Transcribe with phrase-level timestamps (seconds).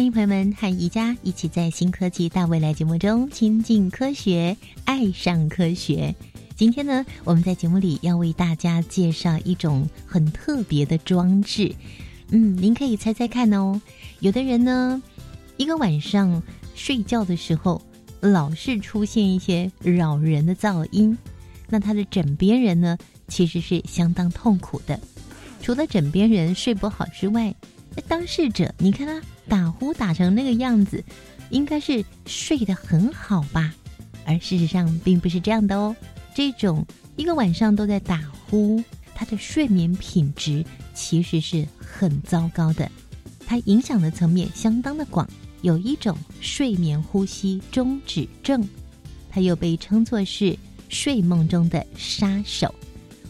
[0.00, 6.14] 欢迎朋友们和宜家一起在《新科技大未来》节目中亲近科学，爱上科学。
[6.56, 11.74] 今天呢，我们在节目里要为大家介绍一种很特别的装置。
[12.30, 13.78] 嗯，您可以猜猜看哦。
[14.20, 15.02] 有的人呢，
[15.58, 16.42] 一个晚上
[16.74, 17.82] 睡觉的时候，
[18.20, 21.14] 老是出现一些扰人的噪音，
[21.68, 22.96] 那他的枕边人呢，
[23.28, 24.98] 其实是相当痛苦的。
[25.60, 27.54] 除了枕边人睡不好之外，
[28.08, 31.04] 当事者，你看他打呼打成那个样子，
[31.50, 33.74] 应该是睡得很好吧？
[34.24, 35.94] 而事实上并不是这样的哦。
[36.32, 38.80] 这种一个晚上都在打呼，
[39.12, 42.88] 他的睡眠品质其实是很糟糕的。
[43.44, 45.28] 它影响的层面相当的广，
[45.62, 48.66] 有一种睡眠呼吸中止症，
[49.28, 50.56] 它又被称作是
[50.88, 52.72] 睡梦中的杀手。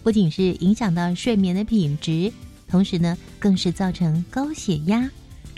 [0.02, 2.30] 不仅是影响到睡眠的品质，
[2.68, 5.10] 同时呢，更是造成高血压。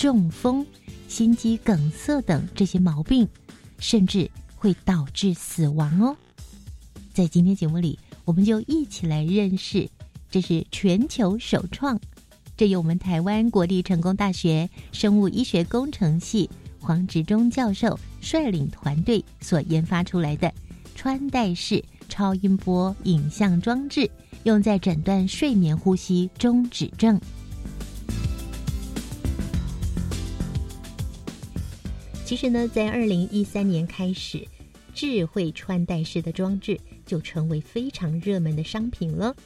[0.03, 0.67] 中风、
[1.06, 3.28] 心肌梗塞等这些毛病，
[3.78, 6.17] 甚至会导致死亡哦。
[7.14, 9.89] 在今天节目里，我们就一起来认识，
[10.28, 12.00] 这是全球首创，
[12.56, 20.53] 这由我们台湾国立成功大学生物医学工程系黄执中教授率领团队所研发出来的
[20.97, 24.11] 穿戴式超音波影像装置，
[24.42, 27.20] 用在诊断睡眠呼吸中止症。
[32.33, 34.43] 其实呢，在二零一三年开始，
[34.95, 39.37] 智慧穿戴式的装置就成为非常热门的商品了。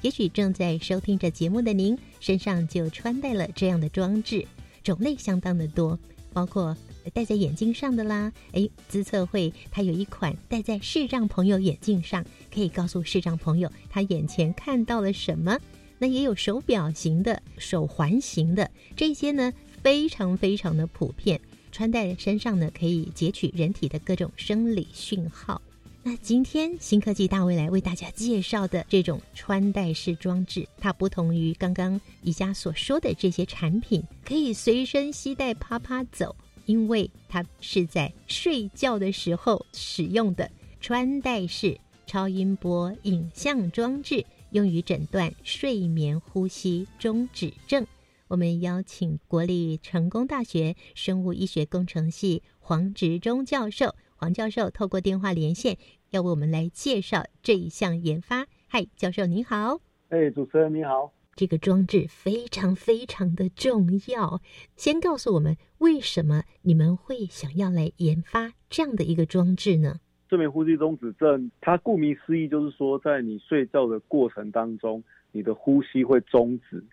[0.00, 4.46] 也许正在收听着节目的您，身上就穿戴了这样的装置，
[4.84, 5.98] 种类相当的多，
[6.32, 6.76] 包括
[7.12, 8.32] 戴在眼睛上的啦。
[8.52, 12.24] 哎，资策会它有一款戴在视障朋友眼镜上，
[12.54, 15.58] 可以告诉视障朋友他眼前看到了什么。
[15.98, 19.52] 那也有手表型的、手环型的，这些呢
[19.82, 21.40] 非常非常的普遍。
[21.76, 25.60] 穿戴身上呢，可以截取人体的各种生理讯号。
[26.02, 36.34] 那今天新科技大未来为大家介绍的这种穿戴式装置，它不同于刚刚宜家所说的这些产品，可以随身携带啪啪走，
[36.64, 40.50] 因为它是在睡觉的时候使用的
[40.80, 47.86] 穿戴式超音波影像装置，用于诊断睡眠呼吸中止症。
[48.28, 55.78] 我们邀请国立成功大学生物医学工程系黄植忠教授，黄教授透过电话连线，
[56.10, 58.46] 要为我们来介绍这一项研发。
[58.66, 59.80] 嗨，教授您好。
[60.08, 61.12] 哎，主持人你好。
[61.36, 64.40] 这个装置非常非常的重要，
[64.74, 70.00] 先告诉我们为什么你们会想要来研发这样的一个装置呢？
[70.28, 76.84] 睡眠呼吸中止症，它顾名思义就是说，在你睡觉的过程当中，你的呼吸会终止。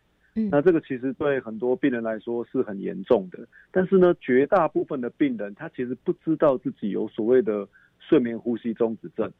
[0.50, 7.68] 那这个其实对很多病人来说是很严重的，但是呢，绝大部分的病人他其实不知道自己有所谓的
[8.00, 9.32] 睡眠呼吸中止症，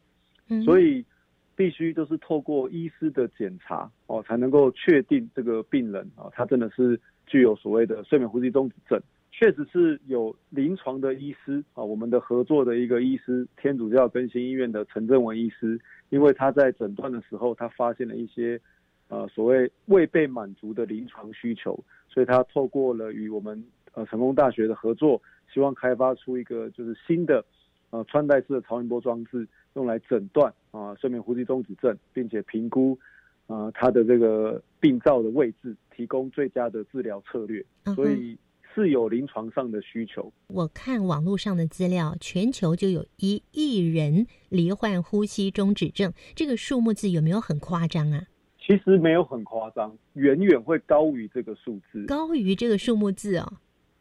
[0.64, 1.04] 所以
[1.56, 9.02] 必须就是透过医师的检查哦，才能够确定这个病人啊，他真的是具有所谓的睡眠呼吸中止症。
[9.32, 15.80] 确实是有临床的医师啊，我们的合作的一个医师，天主教更新医院的陈正文医师，
[16.12, 18.62] 因为他在诊断的时候，他发现了一些。
[19.10, 21.78] 呃，所谓未被满足的临床需求，
[22.10, 25.22] 所以他透过了与我们呃成功大学的合作，
[25.54, 27.46] 希望开发出一个就是新的
[27.92, 32.98] 呃穿戴式的超音波装置，用来诊断啊睡眠呼吸中止症，并且评估
[33.48, 37.64] 呃它的这个病灶的位置，提供最佳的治疗策略。
[37.94, 38.36] 所以
[38.74, 40.34] 是有临床上的需求。
[40.48, 48.24] 我看网络上的资料，全球就有一亿人罹患呼吸中止症，这个数目字有没有很夸张啊？
[48.66, 53.54] 其实没有很夸张，远远会高于这个数字，高于这个数目字哦。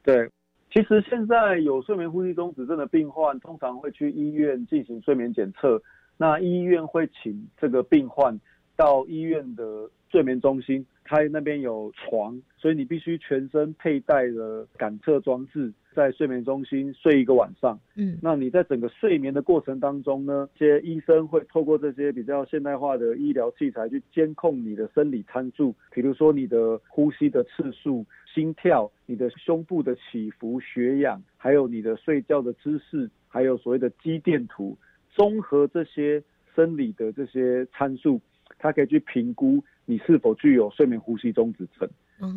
[0.05, 0.31] 对，
[0.73, 5.83] 其实现在有睡眠呼吸中止症的病患，通常会去医院进行睡眠检测，
[6.17, 8.39] 那医院会请这个病患
[8.77, 28.05] 到医院的睡眠中心，他那边有床，所以你必须全身佩戴的感测装置，在睡眠中心睡一个晚上，嗯，那你在整个睡眠的过程当中呢，这些医生会透过这些比较现代化的医疗器材去监控你的生理参数，比如说你的呼吸的次数、
[28.35, 34.77] 心跳、你的胸部的起伏、血氧，还有你的睡觉的姿势，还有所谓的肌电图，
[35.11, 36.23] 综合这些
[36.55, 38.21] 生理的这些参数，
[38.59, 41.89] 它可以去评估你是否具有睡眠呼吸中止症。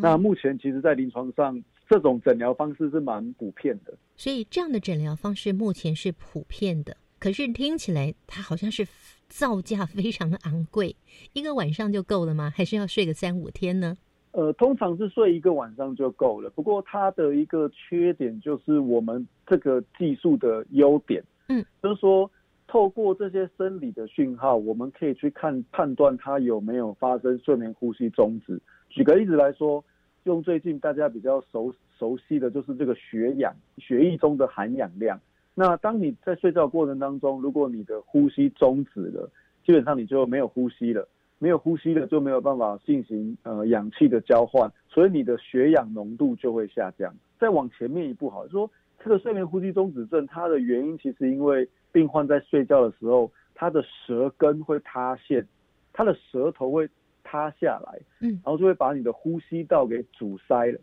[0.02, 3.93] 那目前其实，在临床上，这种诊疗方式是蛮普遍的。
[4.15, 6.95] 所以，这样的诊疗方式目前是普遍的。
[7.19, 8.85] 可是听起来，它好像是
[9.27, 10.95] 造价非常的昂贵。
[11.33, 12.51] 一个晚上就够了吗？
[12.55, 13.95] 还是要睡个三五天呢？
[14.31, 16.49] 呃，通常是睡一个晚上就够了。
[16.49, 22.29] 不过，它的一个缺点就是我们这个技术的优点，嗯，就是说，
[22.67, 28.61] 透过这些生理的讯号，我们可以去看判断它有没有发生睡眠呼吸终止。
[28.89, 29.83] 举个例子来说，
[30.25, 35.19] 用最近大家比较熟熟悉的就是这个血氧，血液中的含氧量。
[35.54, 39.30] 那当你在睡觉过程当中，如果你的呼吸终止了，
[39.63, 41.07] 基本上你就没有呼吸了，
[41.38, 47.13] 没有呼吸了就没有办法进行呃氧气的交换，所以你的血氧浓度就会下降。
[47.39, 48.69] 再往前面一步，好说
[49.04, 55.48] 这个睡眠呼吸中止症，它的原因其实因为病患在睡觉的时候，他的舌根会塌陷，
[55.94, 56.89] 他的舌头会。
[57.25, 60.80] 塌下来，嗯，然后就会把你的呼吸道给阻塞了，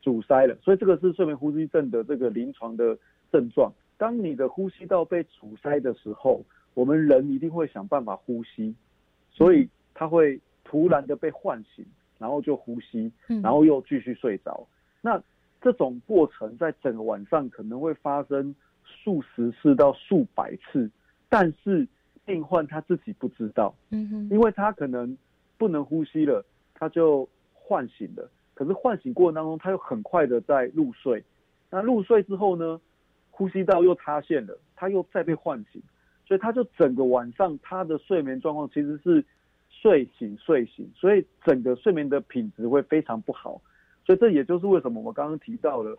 [0.00, 0.56] 阻塞了。
[0.62, 2.98] 所以这个是睡眠呼吸症的这个临床的
[3.30, 3.70] 症状。
[3.98, 6.42] 当你的呼吸道被阻塞的时候，
[6.72, 8.74] 我们人一定会想办法呼吸，
[9.30, 11.84] 所以他会突然的被唤醒，
[12.18, 14.66] 然后就呼吸，然后又继续睡着。
[15.02, 15.22] 那
[15.60, 20.90] 这种过程在整个晚上可能会发生数十次到数百次，
[21.28, 21.86] 但是
[22.24, 25.14] 病患他自己不知道，嗯哼，因为他可能。
[25.60, 26.42] 不能呼吸了，
[26.72, 28.30] 他就唤醒了。
[28.54, 31.22] 可是唤醒过程当中，他又很快的在入睡。
[31.68, 32.80] 那入睡之后呢，
[33.30, 35.82] 呼吸道又塌陷了，他又再被唤醒。
[36.26, 39.22] 所以他就整个晚上他的睡眠状况其实是
[39.68, 43.60] 睡醒睡醒，所以整个睡眠的品质会非常不好。
[44.06, 45.94] 所以这也就是为什么我刚刚提到了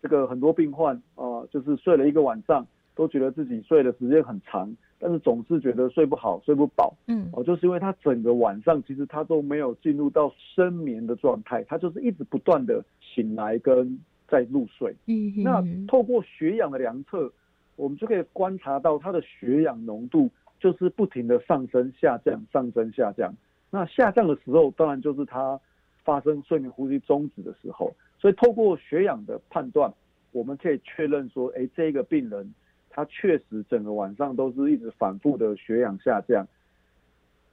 [0.00, 4.74] 这个很多病患啊，就是睡了一个晚上，都觉得自己睡的时间很长。
[5.04, 13.98] 但是总是觉得睡不好、睡不饱，嗯，哦，就是因为他整个晚上其实他都没有进入到深眠的状态，他就是一直不断的醒来跟
[14.28, 14.94] 在入睡。
[15.06, 17.32] 嗯，那透过血氧的量测，
[17.74, 20.30] 我们就可以观察到他的血氧浓度
[20.60, 23.34] 就是不停的上升、下降、上升、下降。
[23.72, 25.58] 那下降的时候，当然就是他
[26.04, 27.92] 发生睡眠呼吸终止的时候。
[28.20, 29.92] 所以透过血氧的判断，
[30.30, 32.54] 我们可以确认说，哎，这个病人。
[32.94, 36.46] 他确实整个晚上都是一直反复的血氧下降，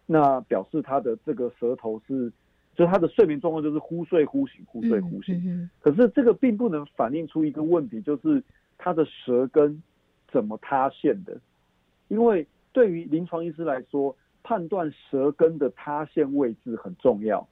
[0.06, 2.30] 那表示他的这个舌头是，
[2.76, 5.70] 就他的睡眠状况就是忽睡忽醒，忽睡忽醒。
[5.80, 8.44] 可是这个并不能反映出一个问题，就是
[8.78, 9.82] 他的舌根
[10.30, 11.40] 怎么塌陷的。
[12.10, 14.14] 因为对于临床医师来说，
[14.44, 17.48] 判断舌根的塌陷位置很重要。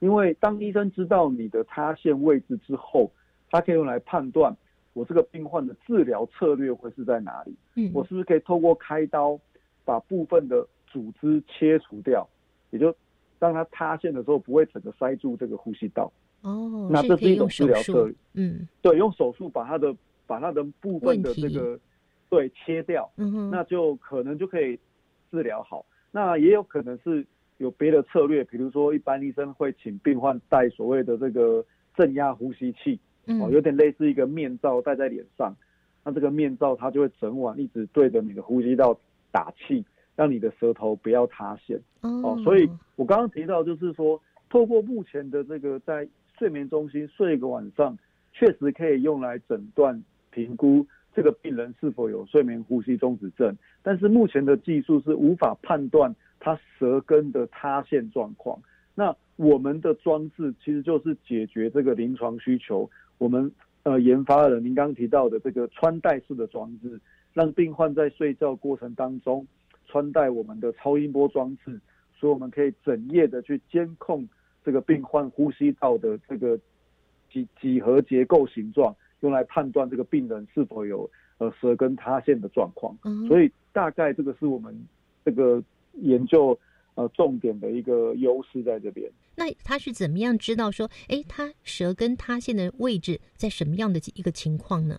[0.00, 3.10] 因为当医生知道你的塌陷位置之后，
[3.50, 4.54] 他可以用来判断。
[4.92, 7.54] 我这个病患的治疗策略会是在哪里？
[7.76, 9.38] 嗯，我是不是可以透过开刀
[9.84, 12.28] 把部分的组织切除掉，
[12.70, 12.94] 也就
[13.38, 16.12] 让它塌陷的时候不会整个塞住这个呼吸道？
[16.42, 18.14] 哦，那这是一种治疗策略。
[18.34, 19.94] 嗯，对，用手术把它的
[20.26, 21.78] 把它的部分的这个
[22.28, 24.78] 对切掉，嗯哼，那就可能就可以
[25.30, 25.84] 治疗好。
[26.10, 27.24] 那也有可能是
[27.58, 31.64] 有别的策略，比如说一般医生会请病患戴所谓的这个
[31.96, 32.98] 正压呼吸器。
[33.26, 35.54] 哦，有点类似一个面罩戴在脸上，
[36.04, 38.98] 那这个面罩它就会整晚一直对着你的呼吸道
[39.30, 39.84] 打气，
[40.16, 41.80] 让你的舌头不要塌陷。
[42.00, 46.08] 哦，所以我刚刚提到就是说，透过目前的这个在
[46.38, 47.96] 睡眠中心睡一个晚上，
[48.32, 50.84] 确实可以用来诊断评估
[51.14, 58.60] 这个病人是否有睡眠呼吸中止症，但是目前的技术是无法判断他舌根的塌陷状况。
[58.94, 62.90] 那我们的装置其实就是解决这个临床需求。
[63.20, 66.98] 我们呃研发了您刚刚提到的这个穿戴式的装置，
[67.34, 69.46] 让病患在睡觉过程当中
[69.86, 71.78] 穿戴我们的超音波装置，
[72.18, 74.26] 所以我们可以整夜的去监控
[74.64, 76.58] 这个病患呼吸道的这个
[77.30, 82.96] 几几何结构形状，用来判断这个病人是否有呃舌根塌陷的状况。
[83.28, 84.74] 所以大概这个是我们
[85.24, 85.62] 这个
[85.94, 86.58] 研究。
[86.94, 89.10] 呃，重点的一个优势在这边。
[89.36, 94.98] 那他是怎么样知道说，哎，他舌根塌陷的位置在什么样的一个情况呢？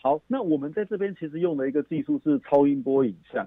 [0.00, 3.46] 好，那我们在这边其实用的一个技术是超音波影像。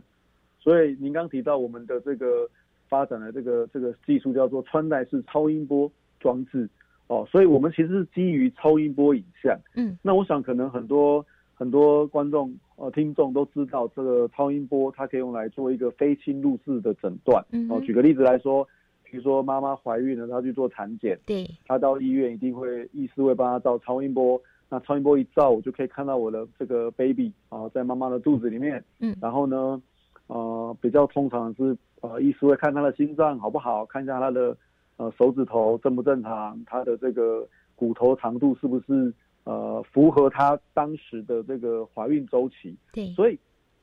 [0.60, 2.50] 所以您刚提到我们的这个
[2.88, 6.70] 发展的这个这个技术叫做穿戴式超音波装置。
[7.08, 9.58] 哦，所以我们其实是基于超音波影像。
[9.74, 11.26] 嗯，那我想可能很多
[11.60, 17.44] 很多观众呃听众都知道，这个超音波它可以用来做一个非侵入式的诊断。
[17.70, 18.66] 哦，举个例子来说，
[19.04, 24.42] 比如说妈妈怀孕了，她去做产检，对，她到医院一定会医师会帮她照超音波。
[24.70, 28.82] 那超音波一照，我就可以看到我的这个 baby 啊，在妈妈的肚子里面。
[29.00, 29.82] 嗯，然后呢，
[30.28, 34.56] 呃，比较通常是呃，医师会看他的心脏好不好，看一下他的
[34.96, 39.14] 呃手指头正不正常，他的这个骨头长度是不是
[39.50, 42.76] 呃符合她当时的这个怀孕周期。
[42.94, 43.38] 对，所以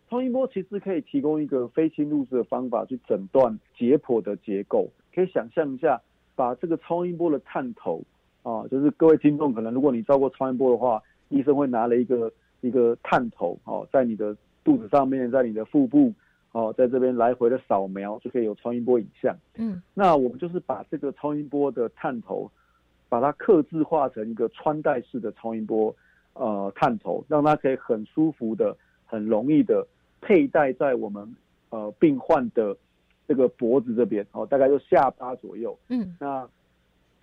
[0.09, 4.89] 超音波其实可以提供一个非侵入式的方法去诊断解剖的结构。
[5.15, 6.01] 可以想象一下，
[6.35, 8.03] 把这个超音波的探头。
[8.43, 16.13] 啊，就是各位听众，可能如果你照过超音波的话，医生会拿了一个一个探头，哦，在你的肚子上面，在你的腹部，
[16.53, 19.37] 哦，在这边来回的扫描，就可以有超音波影像。
[19.57, 22.49] 嗯，那我们就是把这个超音波的探头，
[23.21, 25.95] 把它刻字化成一个穿戴式的超音波，
[26.35, 29.87] 呃，探头，让它可以很舒服的、很容易的
[30.21, 31.35] 佩戴在我们
[31.71, 32.77] 呃病患的
[33.27, 35.79] 这个脖子这边，哦，大概就下巴左右。
[35.89, 36.47] 嗯，那。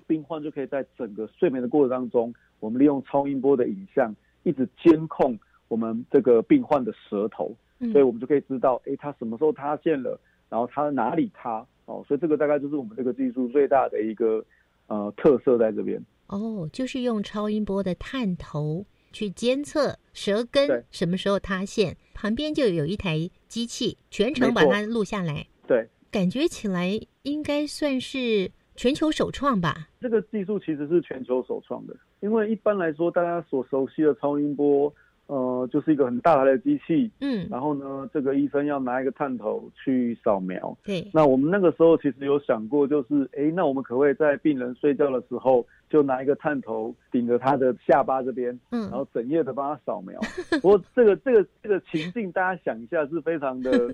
[0.05, 7.55] 病患就可以在整个睡眠的过程当中，我们利用超音波的影像，一直监控我们这个病患的舌头，
[7.93, 10.19] 所以我们就可以知道，哎，他什么时候塌陷了，
[10.49, 14.43] 然后他哪里塌，哦，所以这个大概就是我们这个技术最大的一个
[14.87, 16.03] 呃特色在这边。
[16.27, 25.47] 哦，就是用超音波的探头去监测舌根什么时候塌陷，旁边就有一台机器全程把它录下来。
[25.67, 28.51] 对，感觉起来应该算是。
[28.75, 31.95] 全球首创吧，这个技术其实是全球首创的。
[32.21, 34.91] 因为一般来说，大家所熟悉的超音波，
[35.33, 40.77] 呃，就是一个很大台的机器，嗯，然后呢，这个医生要拿一个探头去扫描。
[40.83, 41.09] 对。
[41.11, 50.19] 那我们那个时候其实有想过，就是，哎，那我们可不可以在病人睡觉的时候，就拿一个探头顶着他的下巴这边，嗯，然后整夜的帮他扫描。
[50.61, 53.91] 不过这个这个这个情境，大家想一下是非常的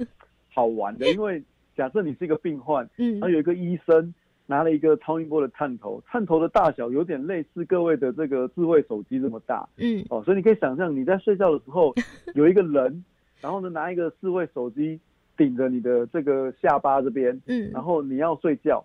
[0.54, 1.42] 好玩的， 因为
[1.78, 4.14] 假设你是一个病患，嗯，然后有一个医生。
[4.50, 11.94] 拿了一个超音波的探头，探头的大小有点类似各位的这个智慧手机这么大，嗯，哦，所以你可以想象你在睡觉的时候
[12.34, 13.06] 有一个人，
[13.42, 15.00] 然后呢拿一个智慧手机
[15.38, 18.84] 顶着你的这个下巴这边，嗯，然后你要睡觉，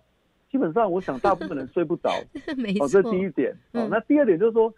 [0.51, 2.11] 基本上我想大部分人睡不着，
[2.55, 4.71] 没错，这第一点，哦，那第二点就是说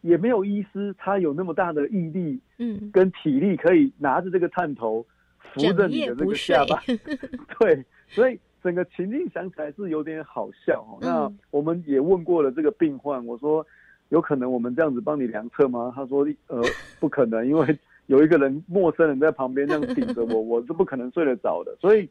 [0.00, 5.06] 也没有医师他有那么大的毅力，嗯，跟体力可以拿着这个探头
[5.38, 6.82] 扶着你的这个下巴，
[7.60, 8.36] 对，所以。
[8.62, 10.98] 整个情境想起来是有点好笑哦。
[11.00, 13.66] 那我们也问过了这个病患，我说
[14.10, 15.92] 有可能我们这样子帮你量测吗？
[15.94, 16.62] 他说呃
[17.00, 21.74] 不可能，因为有一个人陌生人在旁边这样顶着我， 我是不可能睡得着的。
[21.80, 22.08] 所以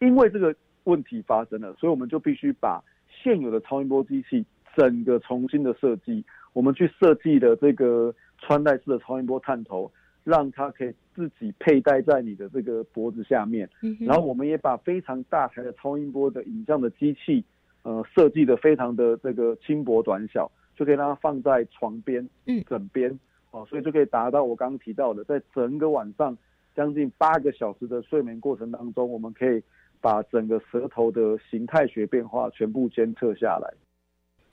[0.00, 4.44] 因为这个问题发生了，所以我们就必须把现有的超音波机器
[4.76, 9.90] 整个重新的设计，我们去设计的这个穿戴式的超音波探头。
[10.24, 13.68] 让它可以自己佩戴在你的这个脖子下面，
[14.00, 17.44] 然后我们也把非常大台的超音波的影像的机器，
[17.82, 22.26] 呃，设计的非常的这个轻薄短小，就可以让它放在床边、
[22.66, 23.16] 枕边，
[23.50, 26.36] 哦，所以就可以达到我刚刚提到的，在整个晚上
[26.74, 29.62] 将近八个小时的睡眠过程当中，我们可以
[30.00, 33.72] 把整个舌头的形态学变化全部监测下来。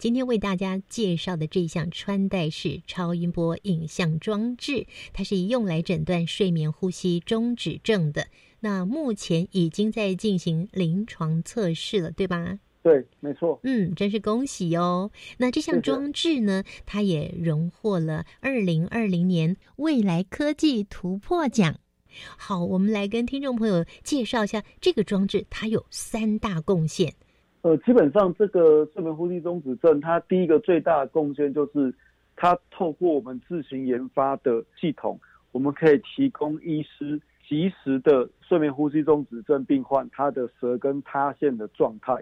[0.02, 8.26] 今天为大家介绍的这项穿戴式超音波影像装置，它是用来诊断睡眠呼吸中止症的。
[8.62, 12.58] 那目前已经在进行临床测试了，对吧？
[12.82, 13.60] 对，没错。
[13.62, 15.12] 嗯，真是恭喜哦。
[15.38, 21.78] 那这项装置呢，它也荣获了二零二零年未来科技突破奖。
[22.38, 27.14] 好，我们来跟听众朋友介绍一下这个装置，它有三大贡献。
[27.64, 31.94] 呃，基本上这个睡眠呼吸中止症，它第一个最大的贡献就是，
[32.36, 35.20] 它透过我们自行研发的系统，
[35.52, 42.16] 我们可以提供医师及时的睡眠呼吸中止症病患他的舌根塌陷的状态。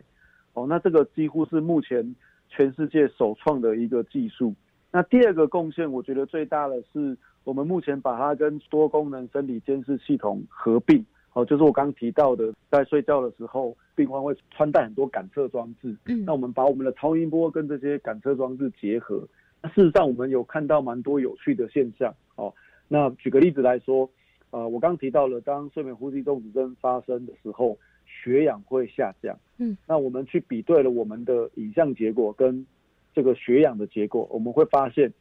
[0.54, 2.16] 哦，那这个几乎是目前
[2.50, 4.54] 全世界首创的一个技术。
[4.92, 11.06] 那第二个贡献，我觉得最大的是，我们目前把它跟多功能生理监视系统合并。
[11.40, 15.96] 哦，就是我刚刚提到的，在睡觉的时候，病患会穿戴很多感测装置。
[16.06, 19.26] 嗯，那我们把我们的超音波跟这些感测装置结合，
[19.62, 22.14] 那事实上我们有看到蛮多有趣的现象。
[22.36, 22.54] 哦，
[22.90, 24.10] 那举个例子来说，
[24.50, 29.38] 呃，我刚提到了，当睡眠呼吸中止症发生的时候，血氧会下降。
[29.60, 32.66] 嗯，那我们去比对了我们的影像结果跟
[33.14, 35.14] 这个血氧的结果，我们会发现，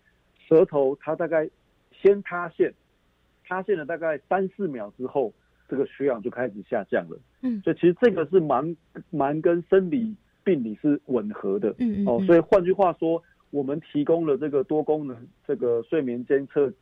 [0.49, 1.49] 舌头它大概
[1.93, 2.75] 先塌陷，
[3.47, 5.33] 塌陷了大概三四秒之后。
[5.69, 8.75] 这个血氧就开始下降了，嗯，所以其实这个是蛮
[9.11, 11.75] 蛮跟生理病理是吻合的。
[11.79, 12.07] 嗯嗯。
[12.09, 15.15] 哦，所以换句话说，我们提供了这个多功能
[15.47, 16.73] 这个睡眠监测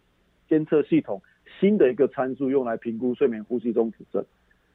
[0.48, 1.20] 监测系统
[1.58, 4.24] 新的一个参数，用来评估睡眠呼吸中止症。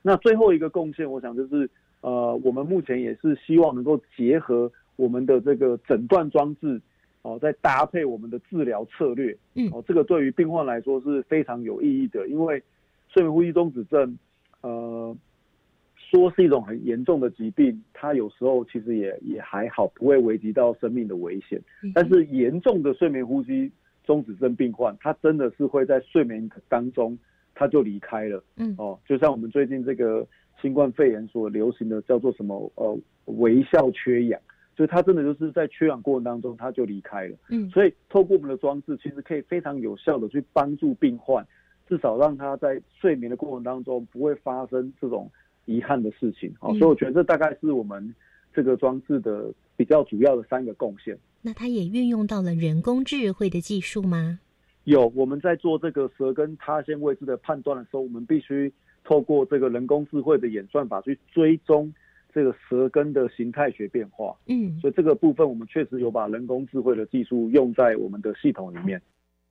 [0.02, 1.70] 那最后一个贡献，我想就是
[2.02, 6.82] 呃，我们目前也是希望能够结合我们的这个诊断装置，
[7.22, 9.38] 哦，再搭配我们的治疗策略。
[9.54, 9.70] 嗯。
[9.72, 12.62] 哦，这个对于病患来说是非常有意义的，因为
[13.14, 14.18] 睡眠呼吸中止症，
[14.62, 15.16] 呃。
[16.10, 21.58] 说是一种很严重的疾病，它有时候其实也也还好，不会危及到生命的危险。
[21.94, 23.72] 但是严重的睡眠呼吸
[24.04, 27.18] 中止症病患，他真的是会在睡眠当中
[27.56, 28.44] 他就离开了。
[28.58, 30.28] 嗯，哦，就像我们最近这个
[30.62, 34.42] 新冠肺炎所流行的叫做什么呃微笑缺氧，
[34.76, 37.38] 所以他真的就是在缺氧过程当中他就离开了。
[37.52, 41.48] 嗯，所以透过我们的装置，其实可以非常有效的去帮助病患，
[41.92, 45.30] 至少让他在睡眠的过程当中不会发生这种。
[45.66, 48.14] 遗憾的事情，好，所以我觉得这大概是我们
[48.52, 51.16] 这个装置的比较主要的三个贡献。
[51.44, 54.40] 那它也运用到了人工智慧的技术吗？
[54.86, 61.94] 有，我们在做这个舌根塌陷位置的判断的时候，我们必须透过这个人工智慧的演算法去追踪
[62.34, 64.36] 这个舌根的形态学变化。
[64.48, 69.00] 嗯，所以这个部分我们确实有把人工智慧的技术用在我们的系统里面。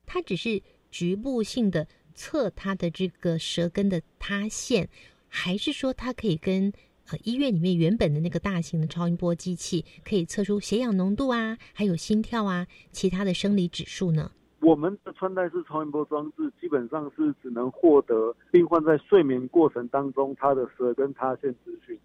[0.05, 4.89] 它只是局部性的测它的这个舌根的塌陷。
[5.33, 6.73] 还是说它可以跟
[7.09, 14.29] 呃医院里面原本的那个大型的超音波机器可以测出血氧浓度啊，还有心跳啊，其他的生理指数呢？
[14.59, 21.97] 我们的穿戴式超音波装置基本上是只能获得病患在睡眠过程当中他的舌根塌陷资讯，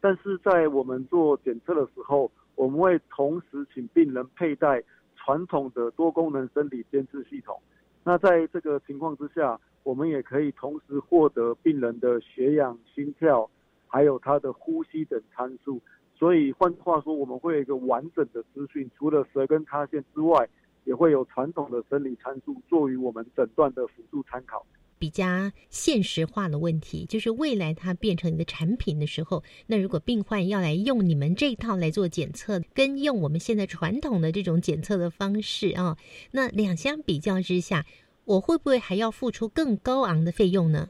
[0.00, 4.82] 但是在我们做检测的时候，我们会同时请病人佩戴
[5.16, 7.60] 传统的多功能生理监测系统。
[8.04, 9.58] 那在这个情况之下。
[9.82, 13.48] 我们也可以同时获得病人的血氧、心跳，
[13.86, 15.80] 还有他的呼吸等参数。
[16.14, 20.46] 所以换句话说，我们会有一个完整的资讯，除了舌根塌陷之外，
[20.84, 24.64] 也会有传统的生理参数作为我们诊断的辅助参考。
[25.00, 25.24] 比较
[25.70, 35.96] 现实化的问题，就是未来它变成你的产品的时候，那如果病患要来用你们这一套来做检测，跟用我们现在传统的这种检测的方式啊，
[36.30, 37.84] 那两相比较之下。
[38.26, 40.88] 我会不会还要付出更高昂的费用呢？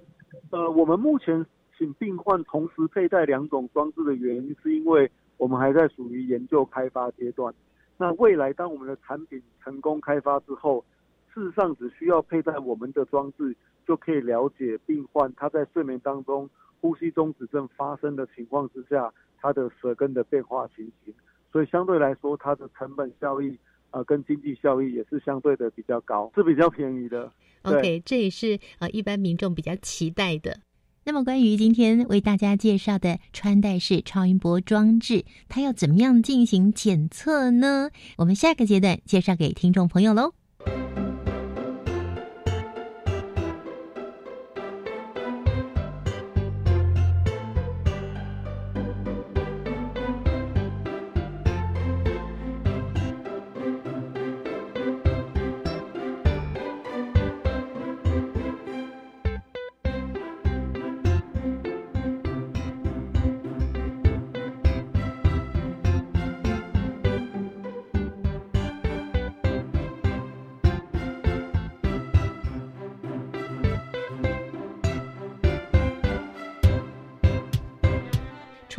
[0.50, 1.46] 呃，我们目前
[1.78, 7.54] 请病患同时佩戴两种装置的原因，是因为我们还在属于研究开发阶段。
[7.96, 10.84] 那未来当我们的产品成功开发之后，
[11.32, 16.48] 事实上只需要佩戴我们的装置，就可以了解病患他在睡眠当中
[16.80, 21.14] 呼吸中止症发生的情况之下，他的舌根的变化情形。
[21.52, 23.58] 所以相对来说，它的成本效益。
[23.92, 27.28] 呃，跟经济效益也是相对的比较高，是比较便宜的。
[27.62, 30.60] OK，这也是呃一般民众比较期待的。
[31.04, 37.90] 那么，关于今天为大家介绍的穿戴式超音波装置，它要怎么样进行检测呢？
[38.18, 40.39] 我们下个阶段介绍给听众朋友喽。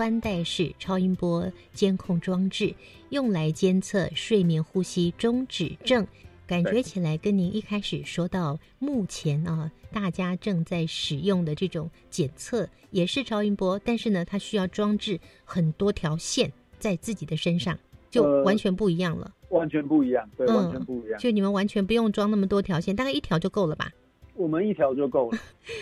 [0.01, 2.73] 穿戴式超音波监控装置
[3.09, 6.07] 用来监测睡眠呼吸中止症，
[6.47, 17.77] 感觉起来跟您一开始说到目前啊，大家正在使用的这种检测也是超音波，但是呢，它需要装置很多条线在自己的身上，
[18.09, 19.31] 就完全不一样了。
[19.49, 21.19] 完全不一样，对，完全不一样。
[21.19, 23.91] 就你们完全不用装那么多条线，大概一条就够了吧？
[24.33, 25.37] 我们一条就够了，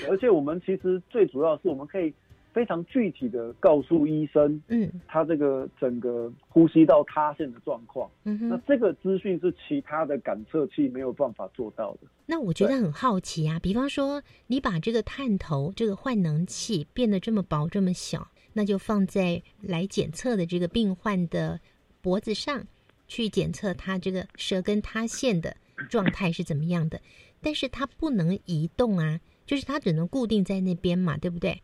[0.09, 2.13] 而且我们其实最主要是我们可以。
[2.53, 12.07] 非常具体的告诉医生，嗯，他这个整个呼吸道塌陷的状况，嗯哼，那这个资讯是其他的感测器没有办法做到的。
[12.25, 21.59] 那我觉得很好奇啊，比方说你把这个探头这个换能器变得这么薄这么小，那就放在来检测的这个病患的
[22.01, 22.63] 脖子上，
[23.07, 25.55] 去检测他这个舌根塌陷的
[25.89, 26.99] 状态是怎么样的，
[27.41, 31.61] 但是它不能移动啊，就是它只能固定在那边嘛，对不对？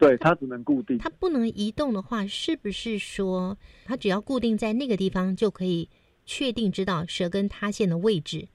[0.00, 0.96] 对，它只能固定。
[0.96, 5.90] 它不能移动的话，是不是说它只要固定在那个地方就可以
[6.24, 8.48] 确定知道舌根塌陷的位置？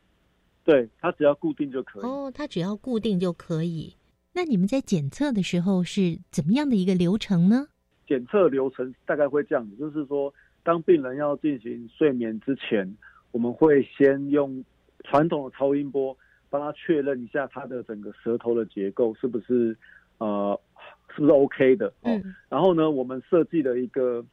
[0.63, 2.03] 对，它只要固定就可以。
[2.03, 3.95] 哦，它只要固定就可以。
[4.33, 7.67] 那你们在检测的时候是怎么样的一个流程呢？
[8.07, 12.91] 检测流程大概会这样子，就是说当病人要进行睡眠之前，
[13.31, 14.65] 我们会先用
[15.03, 16.17] 传统的超音波
[16.49, 19.77] 帮他确认一下他的整个舌头的结构是不是
[20.17, 20.59] 呃
[21.15, 22.21] 是不是 OK 的哦。
[22.49, 24.23] 然后呢，我们设计了一个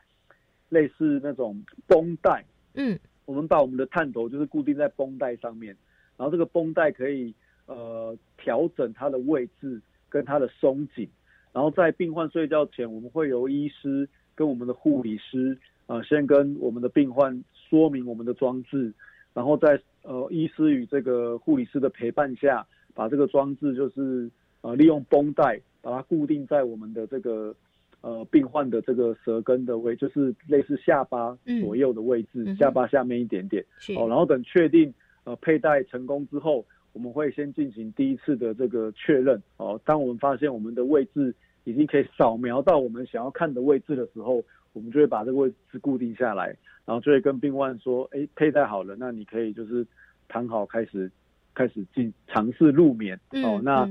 [0.68, 5.77] 类似那种绷带，嗯，我们把我们的探头就是固定在绷带上面，
[6.16, 7.33] 然后这个绷带可以
[7.66, 11.09] 呃调整它的位置跟它的松紧。
[11.53, 18.90] 然后在病患睡觉前，我们会由医师跟我们的护理师，呃，先跟我们的病患说明我们的装置，
[19.35, 24.31] 然后在呃医师与这个护理师的陪伴下，把这个装置就是
[24.62, 27.55] 呃利用绷带把它固定在我们的这个
[28.01, 33.62] 呃病患的这个舌根的位，就是类似下巴左右的位置，下巴下面一点点。
[33.97, 36.64] 哦，然后等确定呃佩戴成功之后。
[36.95, 39.81] 我们会先进行第一次的这个确认哦。
[39.83, 46.49] 当我们发现我们的位置已经可以扫描到我们想要看的位置的时候，我们就会把这个位置固定下来，
[46.85, 49.87] 然后就会跟病患说：“哎，佩戴好了，那你可以就是
[50.29, 51.11] 躺好，开始
[51.55, 53.88] 开始进尝试入眠哦。”那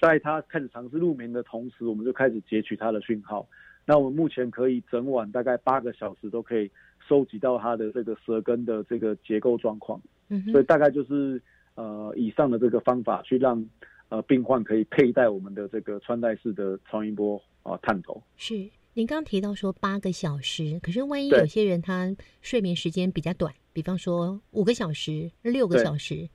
[0.00, 3.46] 在他开始尝试入眠的同时，我们就开始截取他的讯号。
[3.84, 6.70] 那我们目前可以整晚大概八个小时都可以
[7.08, 10.00] 收集到他的这个舌根的这个结构状况。
[10.28, 11.40] 嗯，所以大概就是。
[11.78, 13.62] 呃，以上的这个方法去让
[14.08, 18.18] 呃病患可以佩戴我们的这个穿戴式的超音波啊探头。
[18.38, 26.26] 是，您刚提到说八个小时，可是万一有些人他睡眠时间比较短，比方说五个小时、六个小时，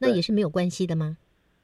[0.00, 1.16] 那也是没有关系的吗？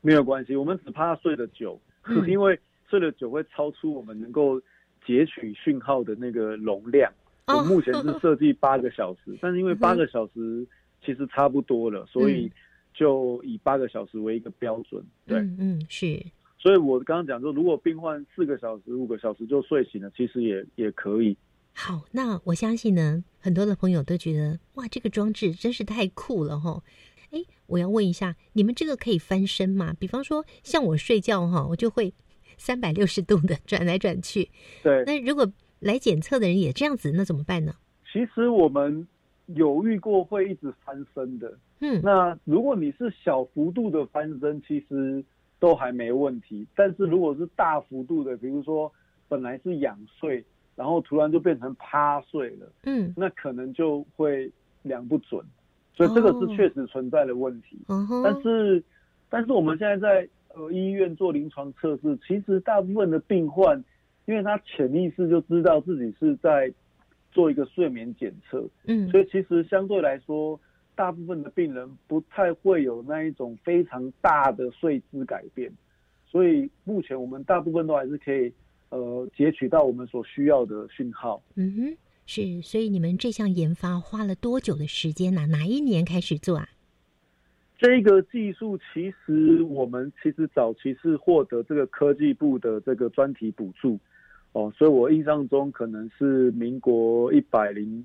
[0.04, 1.80] 没有关系，我们只怕睡得久，
[2.28, 2.56] 因为
[2.88, 4.60] 睡得久会超出我们能够
[5.04, 7.12] 截取讯号的那个容量。
[7.46, 10.64] 我目前是设计八个小时， 但是因为八个小时
[11.04, 12.48] 其实差不多了，所以。
[12.96, 16.24] 就以八个小时为一个标准，对，嗯，是。
[16.56, 21.36] 所以我刚刚讲说，如果病患四个小时、五个小时就睡醒了，其实也也可以。
[21.72, 26.80] 好，那我相信呢，很多的朋友都觉得，哇，这个装置真是太酷了哈。
[27.34, 29.92] 哎，我要问一下，你们这个可以翻身吗？
[29.98, 32.14] 比方说，像我睡觉哈，我就会
[32.56, 34.48] 三百六十度的转来转去。
[34.82, 35.04] 对。
[35.04, 37.74] 那如果来检测的人也这样子，那怎么办呢？
[38.12, 39.06] 其实我们。
[39.48, 45.22] 有遇过会一直翻身的，嗯，那如果你是小幅度的翻身，其实
[45.60, 46.66] 都还没问题。
[46.74, 48.90] 但是如果是大幅度的，比如说
[49.28, 50.42] 本来是仰睡，
[50.74, 55.44] 然后突然就变成趴睡了，嗯，那可能就会量不准。
[55.94, 57.78] 所以这个是确实存在的问题。
[58.22, 58.83] 但是，
[59.30, 63.83] 但是我们现在在呃医院做临床测试，其实大部分的病患，
[64.26, 66.72] 因为他潜意识就知道自己是在。
[67.35, 70.61] 做一个睡眠检测，嗯，所以其实相对来说，
[70.94, 75.68] 大部分的病人不太会有那一种非常大的睡姿改变，
[76.24, 78.52] 所以目前我们大部分都还是可以，
[78.90, 81.42] 呃，截取到我们所需要的讯号。
[81.57, 85.46] 嗯哼，是，所以你们这项研发花了多久的时间呢？
[85.46, 86.68] 哪一年开始做啊？
[87.78, 93.98] 这个技术其实我们其实早期是获得这个科技部的这个专题补助。
[94.52, 98.04] 哦，所以我印象中可能是民国一百零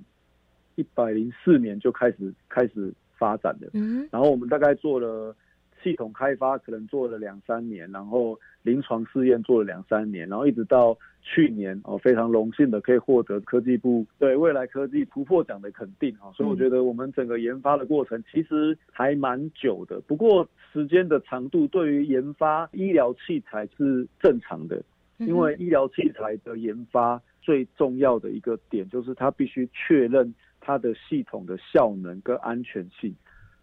[0.76, 5.36] 一百零四年就开始开始发展的，嗯，然后我们大概做了
[5.84, 24.82] 系统开发，可能做了两三年，然后临床试验做了两三年，然后一直到去年哦，非常荣幸的可以获得科技部对未来科技突破奖的肯定啊，所以我觉得我们整个研发的过程其实还蛮久的，不过时间的长度对于研发医疗器材是正常的。
[25.18, 33.14] 因为医疗器材的研发最重要的一个点就是它必须确认它的系统的效能跟安全性，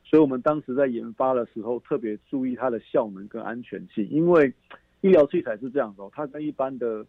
[0.08, 4.08] 所以我们当时在研发的时候特别注意它的效能跟安全性。
[4.10, 4.52] 因为
[5.00, 7.04] 医疗器材是这样的，它跟一般的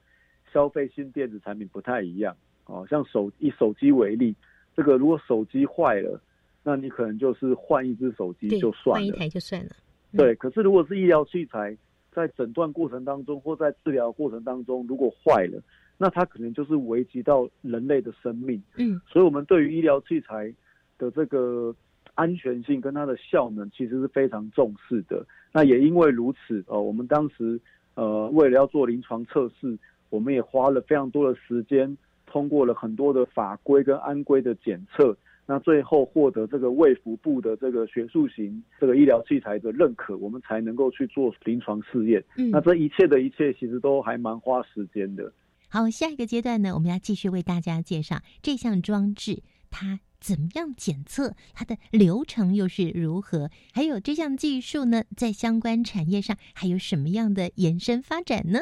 [0.51, 2.85] 消费性电子产品不太一样哦。
[2.89, 4.35] 像手以手机为例，
[4.75, 6.19] 这个如果手机坏了，
[6.63, 9.71] 那你可能就是换一只手机就算了，换一台就算了。
[10.17, 11.77] 对，可是如果是医疗器材。
[12.09, 15.61] 在诊断过程当中，或在治疗过程当中，如果坏了，
[15.99, 18.59] 那它可能就是危及到人类的生命。
[18.75, 20.51] 嗯，所以我们对于医疗器材
[20.97, 21.75] 的这个
[22.17, 25.23] 安全性跟它的效能，其实是非常重视的。
[25.53, 27.59] 那也因为如此，呃，我们当时
[27.93, 29.77] 呃为了要做临床测试，
[30.09, 35.15] 我们也花了非常多的时间，通过了很多的法规跟安规的检测。
[35.49, 42.21] 那最后获得这个卫福部的这个学术型这个医疗器材的认可，我们才能够去做临床试验。
[42.37, 45.31] 嗯，那这一切的一切其实都还蛮花时间的。
[45.69, 58.59] 好，下一个阶段呢，我们要继续为大家介绍这项装置，它怎么样检测，它的流程又是如何，还有这项技术呢，在相关产业上还有什么样的延伸发展呢？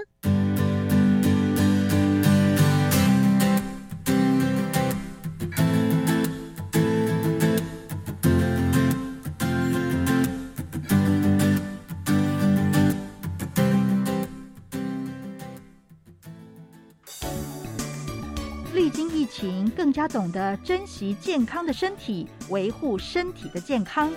[19.76, 24.12] 更加懂得珍惜健康的身体，维护身体的健康。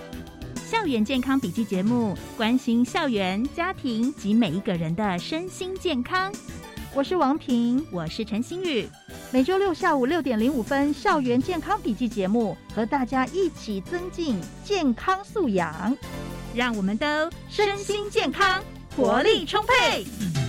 [0.55, 6.31] 校园健康笔记节目，关心校园、家庭及每一个人的身心健康。
[6.95, 8.87] 我是王平，我是陈心宇。
[9.31, 15.95] 每周六下午六点零五分，校园健康笔记节目，和大家一起增进健康素养，
[16.55, 17.05] 让我们都
[17.47, 18.63] 身心健康，
[18.95, 20.48] 活力充沛。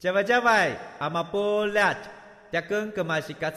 [0.00, 2.00] Jawai-jawai, amapolat,
[2.48, 3.52] jagung kemasikat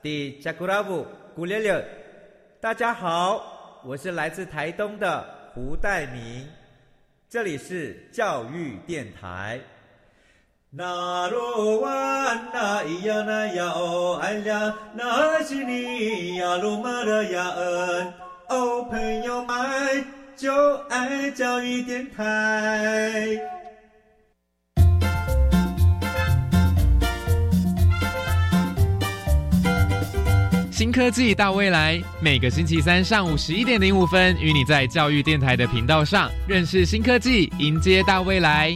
[0.00, 1.04] di Jakurabu,
[1.36, 1.84] Gulele。
[2.62, 6.48] 大家好，我是来自台东的胡代明，
[7.28, 9.60] 这里是教育电台。
[10.70, 18.14] 那罗哇那咿呀那呀哦哎呀，那是你呀鲁玛的呀恩
[18.48, 23.38] 哦，朋友们就爱教育电台。
[30.74, 38.74] 新科技大未来，每个星期三上午十一点零五分，与你在教育电台的频道上认识新科技，迎接大未来。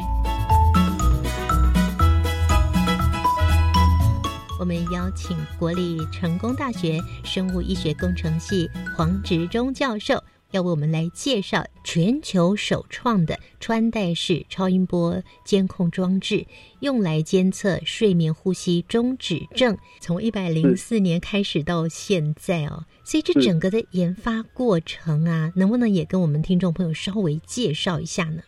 [4.60, 10.22] 我们邀请国立成功大学生物医学工程系黄执忠教授。
[10.52, 16.46] 要为我们来介绍全球首创的穿戴式超音波监控装置，
[16.80, 19.76] 用来监测睡眠呼吸中止症。
[20.00, 28.40] 从一百零四年开始到现在哦，所以这整个的研发过程啊，能不能也跟我们听众朋友稍微介绍一下呢？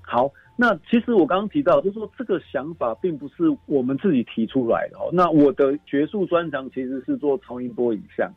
[0.00, 3.34] 好，那其实我刚刚提到，就是说这个想法并不是
[3.66, 5.10] 我们自己提出来的哦。
[5.12, 8.28] 那我的学术专长其实是做超音波影像。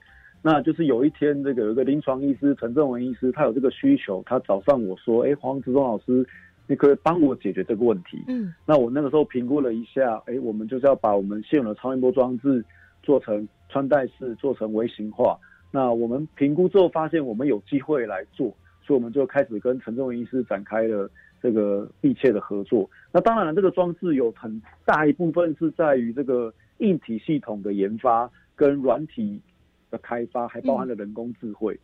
[0.42, 6.26] 那就是有一天，这个有一个临床医师陈正文医师，他有这个需求，他找上我说：“哎，黄志忠老师，
[6.66, 12.64] 你可以帮我解决这个问题。”嗯，那我那个时候评估了一下，哎，我们就是要把我们现有的超音波装置
[13.04, 15.38] 做成穿戴式，做成微型化。
[15.72, 18.48] 那我们评估之后发现，我们有机会来做，
[18.82, 22.90] 所以我们就开始跟陈正文医师展开了这个密切的合作。
[23.12, 29.42] 那当然了，这个装置有很大一部分是在于这个硬体系统的研发跟软体。
[29.90, 31.80] 的开发还包含了人工智慧，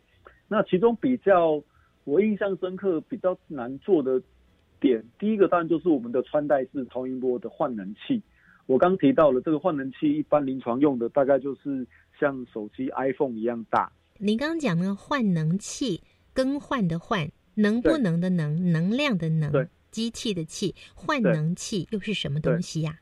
[0.48, 1.62] 那其中比较
[2.04, 4.22] 我印象深刻、比较难做的
[4.80, 8.22] 点，第一个当然就是我们的穿戴式超音波的换能器。
[8.66, 11.86] 我刚提到了这个换能器，一般临床用的大概就是
[12.18, 13.90] 像手机 iPhone 一样大。
[14.18, 22.98] 您刚刚讲的换能器，更换的换，能不能的能，能量的能，机器的器，换能器又是什么东西呀？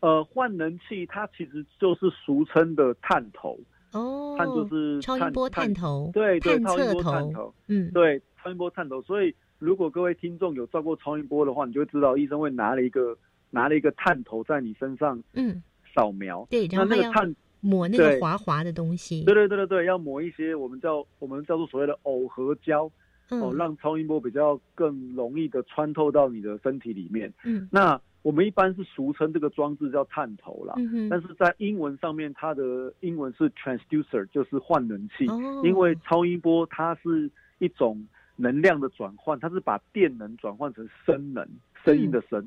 [0.00, 3.58] 呃，换能器它其实就是俗称的探头。
[3.92, 9.02] 哦，探就是超音波探头，对对，超音波探头，嗯，对，超音波探头。
[9.02, 13.16] 所以如果各位听众有照过超音波的话，你就会知道医生会拿了一个
[13.50, 15.62] 拿了一个探头在你身上，嗯，
[15.94, 22.90] 扫描，对，然后那个探抹那个滑滑的东西，对对对对对，要抹一些我们叫我们叫做所谓的耦合胶，
[23.30, 28.00] 哦，让超音波比较更容易的穿透到你的身体里面，嗯，那。
[28.22, 30.74] 我们一般是俗称这个装置叫探头啦，
[31.08, 35.24] 但是在英文上面，它的英文是 transducer，就是换能器。
[35.64, 37.30] 因为超音波它是
[37.60, 38.06] 一种
[38.36, 41.48] 能量的转换，它是把电能转换成声能，
[41.82, 42.46] 声音的声。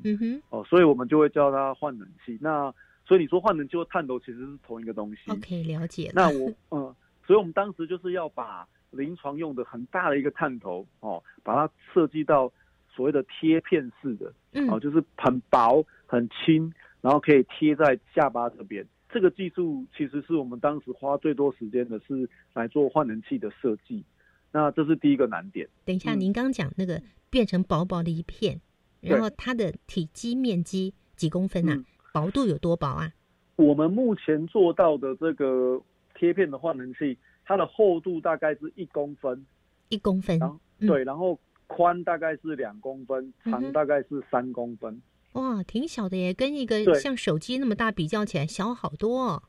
[0.50, 2.38] 哦，所以我们就会叫它换能器。
[2.40, 2.72] 那
[3.04, 5.30] 所以你说换能器和探头其实是同一个东西。
[5.32, 6.12] OK，了解。
[6.14, 6.94] 那我嗯，
[7.26, 12.52] 所以我们当时就是要把临床用的很大的一个探头哦，把它设计到。
[12.94, 14.32] 所谓的贴片式的，
[14.70, 18.86] 哦，就是很薄很轻，然后可以贴在下巴这边。
[19.10, 24.04] 这个技术其实是我们当时花最多时间的，是来做换能器的设计。
[24.52, 25.68] 那这是第一个难点。
[25.84, 28.60] 等一下，您刚讲那个变成薄薄的一片，
[29.00, 31.84] 然后它的体积面积几公分呢？
[32.12, 33.12] 薄度有多薄啊？
[33.56, 35.80] 我们目前做到的这个
[36.14, 39.44] 贴片的换能器，它的厚度大概是一公分，
[39.88, 40.40] 一公分，
[40.80, 45.00] 对，然后宽大概是两公分，长大概是三公分。
[45.32, 49.42] 哇，挺小的耶，跟一个像手机那么大比较起来，小好多。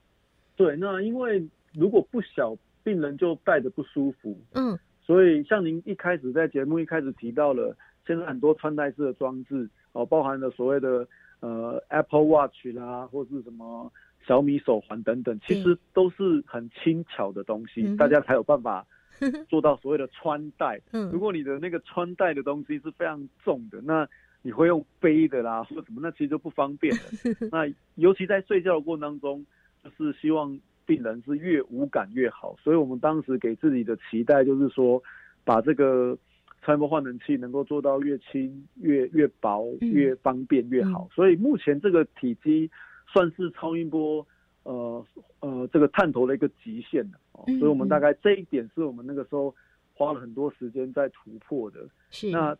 [0.55, 4.35] 对，那因为如果不小，病人就戴着不舒服。
[4.53, 7.75] 嗯，所以像您一开始在节目一开始提到了，
[8.07, 11.07] 现在很多穿戴式的装置哦，包含了所谓的
[11.41, 13.91] 呃 Apple Watch 啦，或是什么
[14.25, 18.85] 小米手环等等，其实都是很轻巧的东西，大家才有办法
[19.49, 20.81] 做到所谓的穿戴。
[20.91, 24.07] 嗯，如果你的那个穿戴的东西是非常重的，那
[24.41, 27.01] 你会用背的啦，或者什么，那其实就不方便了。
[27.51, 29.45] 那尤其在睡觉的过程当中，
[29.83, 32.55] 就是希望病人是越无感越好。
[32.63, 35.01] 所以我们当时给自己的期待就是说，
[35.43, 36.17] 把这个
[36.63, 41.09] 超音波换能器能够做到越轻、越越薄、越方便越好。
[41.13, 42.69] 所以目前这个体积
[43.07, 44.25] 算是超音波
[44.65, 45.05] 呃
[45.39, 47.43] 呃这个探头的一个极限哦。
[47.57, 49.55] 所以我们大概这一点是我们那个时候
[49.95, 51.79] 花了很多时间在突破的。
[52.11, 52.55] 是那。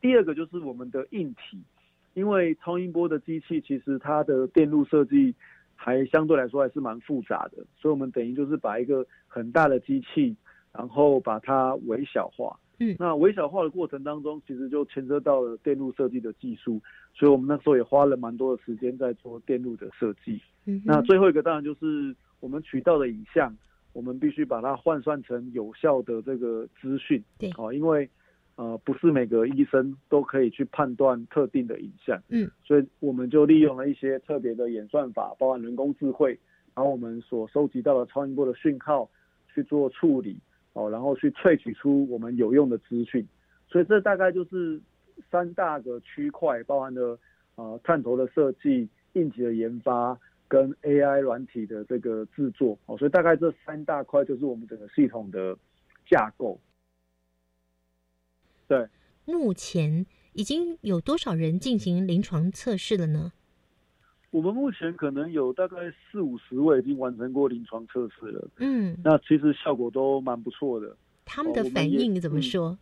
[0.00, 1.60] 第二个就是我们的硬体，
[2.14, 5.34] 因为超音波的机器其实它的电路设计
[5.74, 10.36] 还相对来说还是蛮复杂的，所以我们等于就是把一个很大的机器，
[10.72, 12.56] 然后把它微小化。
[12.78, 16.80] 嗯，那微小化的过程当中，其实就牵涉到了电路设计的技术，
[17.14, 20.40] 所以我们那时候也花了蛮多的时间在做电路的设计。
[20.66, 23.56] 嗯，那最后一个当然就是我们取到的影像，
[23.92, 27.22] 我们必须把它换算成有效的这个资讯。
[27.38, 28.08] 对，哦，因为。
[28.60, 36.36] 呃，不是每个医生都可以去判断特定的影像，嗯，所以我们就利用了一些特别的演算法，包含人工智慧，
[36.74, 39.08] 然后我们所收集到的超音波的讯号
[39.54, 40.40] 去做处理，
[40.78, 43.26] 哦，然后去萃取出我们有用的资讯，
[43.68, 44.80] 所以这大概就是
[45.28, 47.18] 三大个区块，包含了
[47.56, 55.58] 呃探头的设计、硬体的研发跟 AI 软体的这个制作，哦，所以大概这三大块就是我们整个系统的
[56.06, 56.60] 架构。
[58.68, 58.86] 对，
[59.24, 63.32] 目前已经有多少人进行临床测试了呢？
[64.38, 68.48] 我们目前可能有大概四五十位已经完成过临床测试了。
[68.58, 70.96] 嗯，那其实效果都蛮不错的。
[71.24, 72.78] 他们的反应怎么说？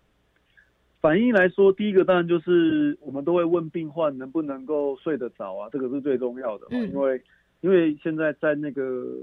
[1.01, 6.67] 反应来说，第一个当然就是我们都会问病患能不能够睡得着啊，这个是最重要的。
[6.73, 7.23] 嗯，因为
[7.63, 9.17] 因为现在在那个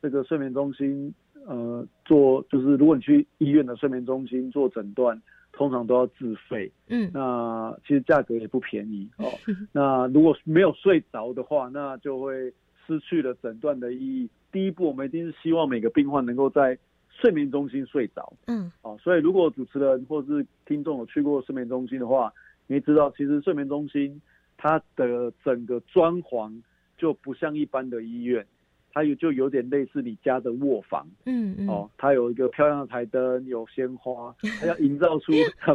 [0.00, 1.12] 这个睡眠中心，
[1.46, 5.20] 呃，做就是如果你去医院的睡眠中心做诊断。
[5.52, 9.26] 通常都要自费，嗯，那其实价格也不便宜哦。
[9.72, 12.50] 那如果没有睡着的话，那就会
[12.86, 14.30] 失去了诊断的意义。
[14.50, 16.78] 第一步，我们一定是希望每个病患能够在
[17.10, 22.32] 睡眠中心睡着，嗯，哦，所以如果主持人或是听众有去过睡眠中心的话，
[22.66, 24.18] 你会知道，其实睡眠中心
[24.56, 26.50] 它的整个装潢
[26.96, 28.46] 就不像一般的医院。
[28.92, 35.32] 它有就有点类似你家的卧房，嗯嗯，哦，它有一个漂亮的台灯，有鲜花，它要营造出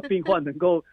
[0.10, 0.84] 病患能够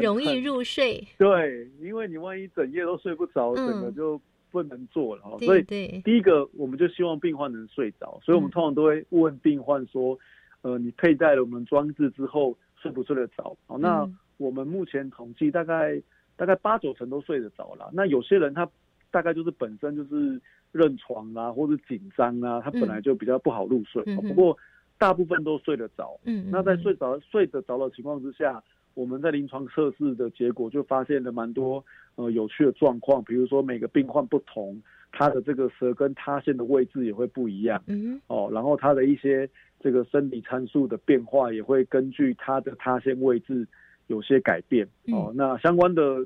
[0.00, 1.06] 容易入睡。
[1.18, 4.18] 对，因为你万一整夜都睡不着，整个就
[4.50, 5.38] 不能做了哦。
[5.40, 10.18] 所以第一个，我们就希望病患能睡着，所以我们通常都会问病患说，
[10.62, 13.54] 呃，你佩戴了我们装置之后睡不睡得着？
[13.66, 16.00] 好，那我们目前统计大概
[16.36, 17.90] 大概八九成都睡得着了。
[17.92, 18.66] 那有些人他
[19.10, 20.40] 大概就是本身就是。
[20.72, 24.02] 认床啊，或者紧张啊，他本来就比较不好入睡。
[24.16, 24.56] 不过
[24.98, 26.18] 大部分都睡得着。
[26.24, 28.62] 嗯，那在睡着睡得着的情况之下，
[28.94, 33.22] 我们在临床测试的结果就发现了蛮多呃有趣的状况。
[33.24, 34.80] 比如说每个病患不同，
[35.10, 37.82] 他的这个舌根塌陷的位置也会不一样。
[37.86, 39.48] 嗯，哦，然后他的一些
[39.80, 43.66] 这个生理参数的变化也会根据他的塌陷位置
[44.06, 44.86] 有些改变。
[45.12, 46.24] 哦，那相关的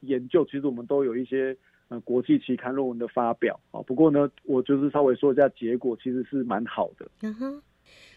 [0.00, 1.56] 研究其实我们都有一些。
[1.90, 7.10] 呃，国际期刊论文的发表啊，不过呢，我就是稍微说一下结果，其实是蛮好的。
[7.22, 7.62] 嗯哼，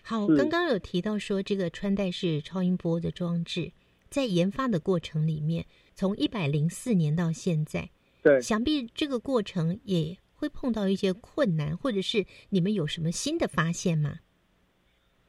[0.03, 3.71] 好，刚刚有提到说这个穿戴式超音波的装置
[4.09, 7.89] 在研发的过程里面，从一百零四年到现在，
[8.21, 14.19] 对，想必这个过程也会碰到一些困难，或者是你们有什么新的发现吗？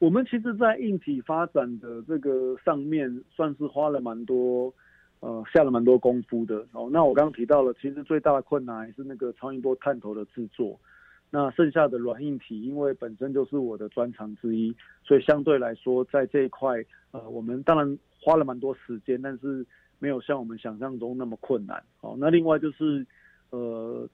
[0.01, 4.75] 我们其实，在硬体发展的这个上面，算是花了蛮多。
[5.25, 6.91] 呃，下了蛮多功夫的哦。
[6.93, 10.79] 那我刚刚提到了，其实最大的困难还是那个超音波探头的制作。
[11.31, 19.64] 那剩下的软硬体，因为本身就是我的专长之一，所以相对来说，在这一块，呃，我们当然花了蛮多时间，但是
[19.99, 21.83] 没有像我们想象中那么困难。
[22.03, 23.07] 哦，那另外就是，
[23.49, 24.07] 呃，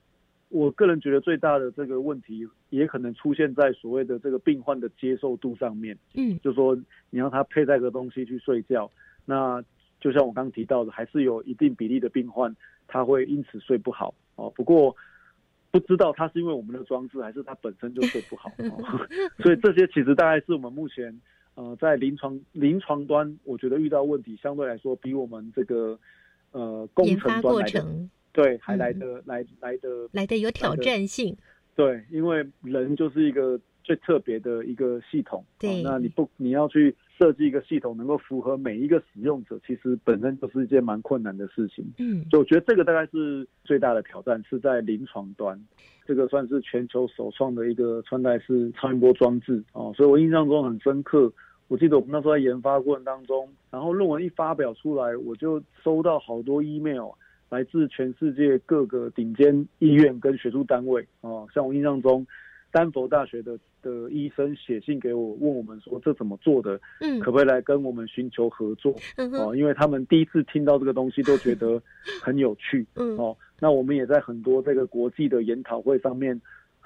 [0.49, 5.99] 我个人觉得最大的这个问题，也可能出现在所谓的这个病患的接受度上面。
[6.15, 6.77] 嗯，就说
[7.11, 8.89] 你让他佩戴个东西去睡觉，
[9.25, 9.61] 那。
[10.01, 12.55] 就像我刚刚提到的，还是有一定比例的病患
[12.89, 14.51] 他会因此睡不好哦。
[14.57, 14.97] 不过，
[15.71, 18.51] 不知道他是因为我们的装置，还是他本身就睡不好。
[19.43, 21.21] 所以这些其实大概是我们目前
[21.55, 25.99] 呃在临床临床端，我觉得遇到问题相对来说比我们这个
[26.53, 27.87] 呃工程端来的
[28.33, 31.37] 对还来的来来的来的有挑战性。
[31.77, 33.59] 对，因为人就是一个
[33.91, 35.45] 最特别的一个系统。
[35.59, 41.85] 对，那你不你要去设计一个系统，能够符合每一个使用者，其实本身就是一件蛮困难的事情。
[41.99, 45.61] 嗯，就我觉得这个大概是最大的挑战，是在临床端。
[46.07, 51.33] 这个算是全球首创的一个穿戴式超音波装置哦，所以我印象中很深刻。
[51.67, 57.11] 我记得我们那时候在研发过程当中，然后论文一发表出来，我就收到好多 email。
[57.49, 62.25] 来自全世界各个顶尖医院跟学术单位哦，像我印象中，
[62.71, 68.95] 丹佛大学的的医生写信给我，问我们说这怎么做的，嗯，可不可以来跟我们寻求合作？
[69.17, 71.81] 哦，因为他们第一次听到这个东西都觉得
[72.23, 76.41] 很有趣，嗯，哦，那我们也在很多这个国际的研讨会上面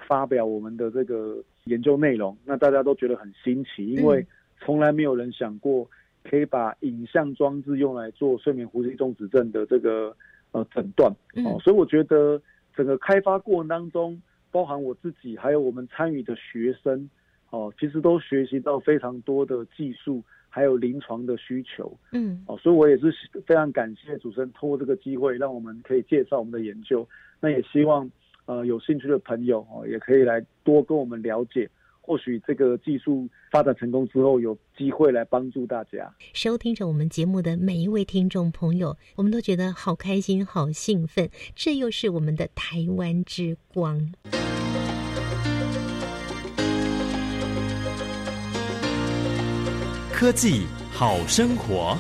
[0.09, 4.27] 发表我们的这个研究内容，那大家都觉得很新奇，因为
[4.61, 5.89] 从来没有人想过
[6.23, 10.17] 可以把影像装置用来做睡眠呼吸中止症的这个。
[10.55, 11.13] 呃，诊断
[11.45, 12.41] 哦，所以我觉得
[12.77, 14.17] 整个开发过程当中，
[14.55, 17.11] 包含我自己还有我们参与的学生，
[17.51, 23.13] 哦，其实都学习到非常多的技术，还有临床的需求，嗯，哦，所以我也是
[23.45, 27.05] 非常感谢主持人通过这个机会，让我们可以介绍我们的研究。
[27.41, 28.09] 那也希望
[28.47, 31.69] 呃有兴趣的朋友哦，也可以来多跟我们了解。
[32.07, 36.15] 或许这个技术发展成功之后，有机会来帮助大家。
[36.35, 41.31] 收听着我们节目的每一位听众朋友，我们都觉得好开心、好兴奋。
[41.57, 44.13] 这又是我们的台湾之光。
[50.13, 51.97] 科技好生活，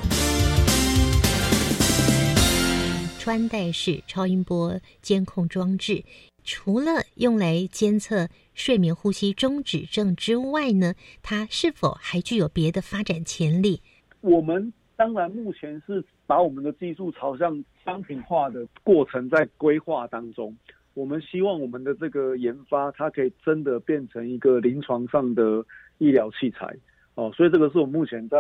[3.19, 6.05] 穿戴式超音波监控装置。
[6.45, 13.81] 除了用来监测睡眠呼吸中止症之外呢，它是否还具有别的发展潜力？
[14.21, 20.55] 我们当然目前是把我们的技术朝向商品化的过程在规划当中。
[20.93, 25.65] 我们希望我们的这个研发，它可以真的变成一个临床上的
[25.99, 26.77] 医疗器材
[27.15, 27.33] 哦。
[27.35, 28.37] 所以这个是我目前在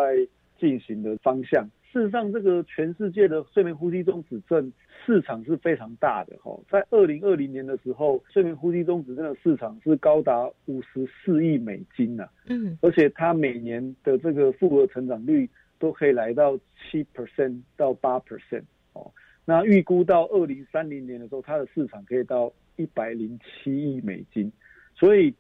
[0.60, 1.68] 进行的方向。
[1.94, 4.72] 事实上，这个全世界的睡眠呼吸中止症
[5.06, 6.58] 市场是非常大的哈。
[6.68, 12.28] 在二零二零年的时候，睡眠呼吸中止症的市场是高达五十四亿美金呐。
[12.48, 18.64] 嗯，而且它每年的这个复合成长率都可以来到七 percent 到八 percent
[18.94, 19.08] 哦。
[19.44, 24.50] 那预估到二零三零年的时候，它的市场可以到一百零七亿美金。
[24.96, 25.32] 所以，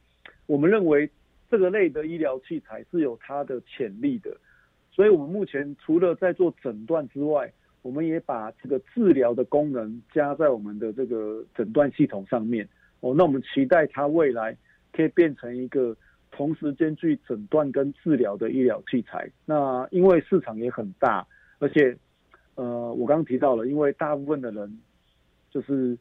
[0.46, 1.10] 我们认为
[1.50, 4.30] 这个类的医疗器材是有它的潜力的。
[4.94, 12.68] 所以，我们目前除了在做诊断之外，我们也把这个治疗的功能加在我们的这个诊断系统上面。
[13.00, 14.56] 哦，那我们期待它未来
[14.92, 15.96] 可以变成一个
[16.30, 19.28] 同时兼具诊断跟治疗的医疗器材。
[19.44, 21.26] 那因为市场也很大，
[21.58, 21.96] 而且，
[22.54, 24.80] 呃，我刚刚提到了，因为大部分的人
[25.50, 25.98] 就是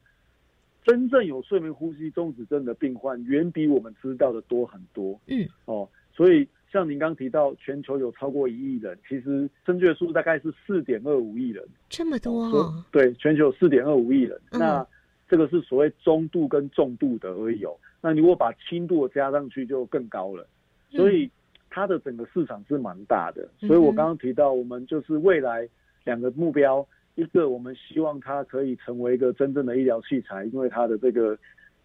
[0.84, 5.20] 真正有睡眠呼吸中止症的病患，远比我们知道的多很多。
[5.26, 6.48] 嗯，哦，所以。
[6.74, 12.84] 像您刚提到，全球有超过一亿人，其实正确数大概是四点二五亿人，这么多。
[12.92, 14.84] 对，全球四点二五亿人，那
[15.30, 17.78] 这个是所谓中度跟重度的而已哦。
[18.02, 20.48] 那如果把轻度加上去，就更高了。
[20.90, 21.30] 所以
[21.70, 23.48] 它的整个市场是蛮大的。
[23.60, 25.70] 所以我刚刚提到，我们就是未来
[26.06, 31.38] 两个目标，一个我们希望它可以成为一个真正的医疗器材，因为它的这个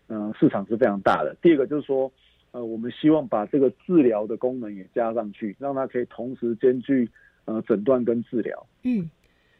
[0.07, 1.37] 嗯市场是非常大的。
[1.43, 2.11] 第二个就是说。
[2.53, 7.09] 呃，我们希望把这个治疗的功能也加上去，让它可以同时兼具
[7.45, 8.67] 呃诊断跟治疗。
[8.85, 9.11] 嗯，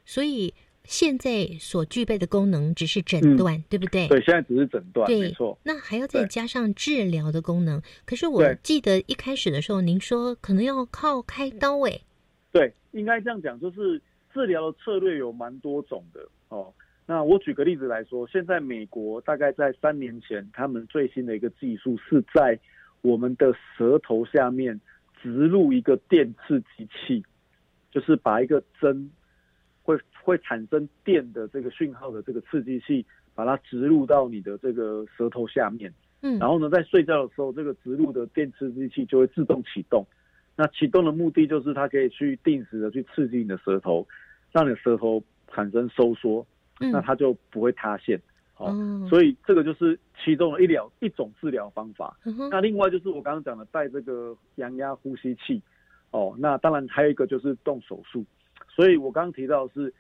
[0.05, 0.53] 所以
[0.85, 4.09] 现在所具备的功能只是诊断，对不对？
[4.09, 5.59] 对，现在只是诊断，没错。
[5.63, 7.83] 那还要再加上治疗的功能。
[8.07, 12.01] 可是我记得一开始的时候，您说可能要靠开刀，哎。
[12.51, 14.01] 对，应该这样讲，就是
[14.33, 16.73] 治疗的策略有蛮多种的哦。
[17.05, 22.59] 那我举个例子来说，现在美国大概在三年前，他们最新的一个技术是在
[23.03, 24.81] 我们的舌头下面
[25.23, 27.25] 植入一个电刺激器，
[27.91, 29.11] 就是把一个针
[29.83, 35.93] 会会产生电的这个讯号的这个刺激器，把它植入到你的这个舌头下面。
[36.21, 40.05] 嗯，然后呢，在睡觉的时候，这个植入的电刺激器就会自动启动。
[40.57, 44.05] 那启动的目的就是它可以去定时的去刺激你的舌头，
[44.51, 45.23] 让你的舌头
[45.53, 46.45] 产生收缩，
[46.81, 48.21] 那它就不会塌陷。
[48.59, 52.17] 哦，所以这个就是其中的一疗一种治疗方法。
[52.51, 55.63] 那另外就是我刚刚讲的带这个阳压呼吸器，
[56.11, 58.25] 哦，那当然还有一个就是动手术。
[58.69, 59.93] 所以我刚刚提到是，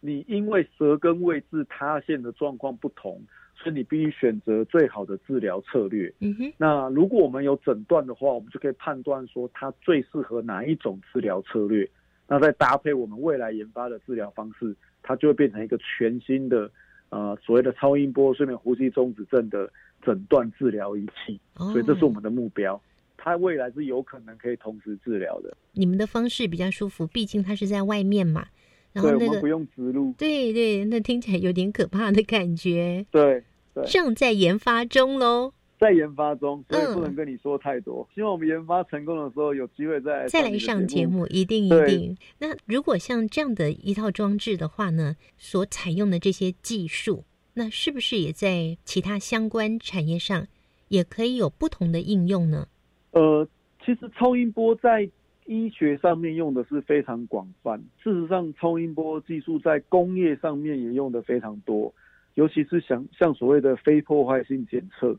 [0.00, 3.20] 你因为舌根位置塌陷的状况不同，
[3.56, 6.12] 所以你必须选择最好的治疗策略。
[6.20, 6.52] 嗯哼。
[6.56, 11.88] 那如果我们有诊断的话，我们就可以判断说它最适合哪一种治疗策略。
[12.28, 16.70] 那再搭配我们未来研发的治疗方式，它就会变成一个全新的
[17.10, 19.70] 呃所谓的超音波睡眠呼吸中止症的
[20.02, 21.38] 诊断治疗仪器。
[21.54, 22.80] 所以这是我们的目标。
[23.22, 25.54] 它未来是有可能可以同时治疗的。
[25.72, 28.46] 你们的方式比较舒服，毕竟它是在外面嘛。
[28.92, 30.14] 然后那个不用植入。
[30.16, 33.04] 对对，那听起来有点可怕的感觉。
[33.10, 33.44] 对
[33.74, 33.84] 对。
[33.84, 35.52] 正在研发中喽。
[35.80, 38.06] 在研发中，所以不能跟你说太多。
[38.14, 42.14] 希望我们研发成功的时候，有机会再再来上节目，一定一定。
[42.38, 47.24] 那如果像这样的一套装置的话呢，所采用的这些技术，
[47.54, 50.46] 那是不是也在其他相关产业上
[50.88, 52.68] 也可以有不同的应用呢？
[53.12, 53.48] 呃，
[53.82, 55.08] 其实超音波在
[55.46, 57.82] 医学上面用的是非常广泛。
[58.04, 61.92] 事实上，超音波技术在工业上面也用的非常多，
[62.34, 65.16] 尤其是像像所谓的非破坏性检测。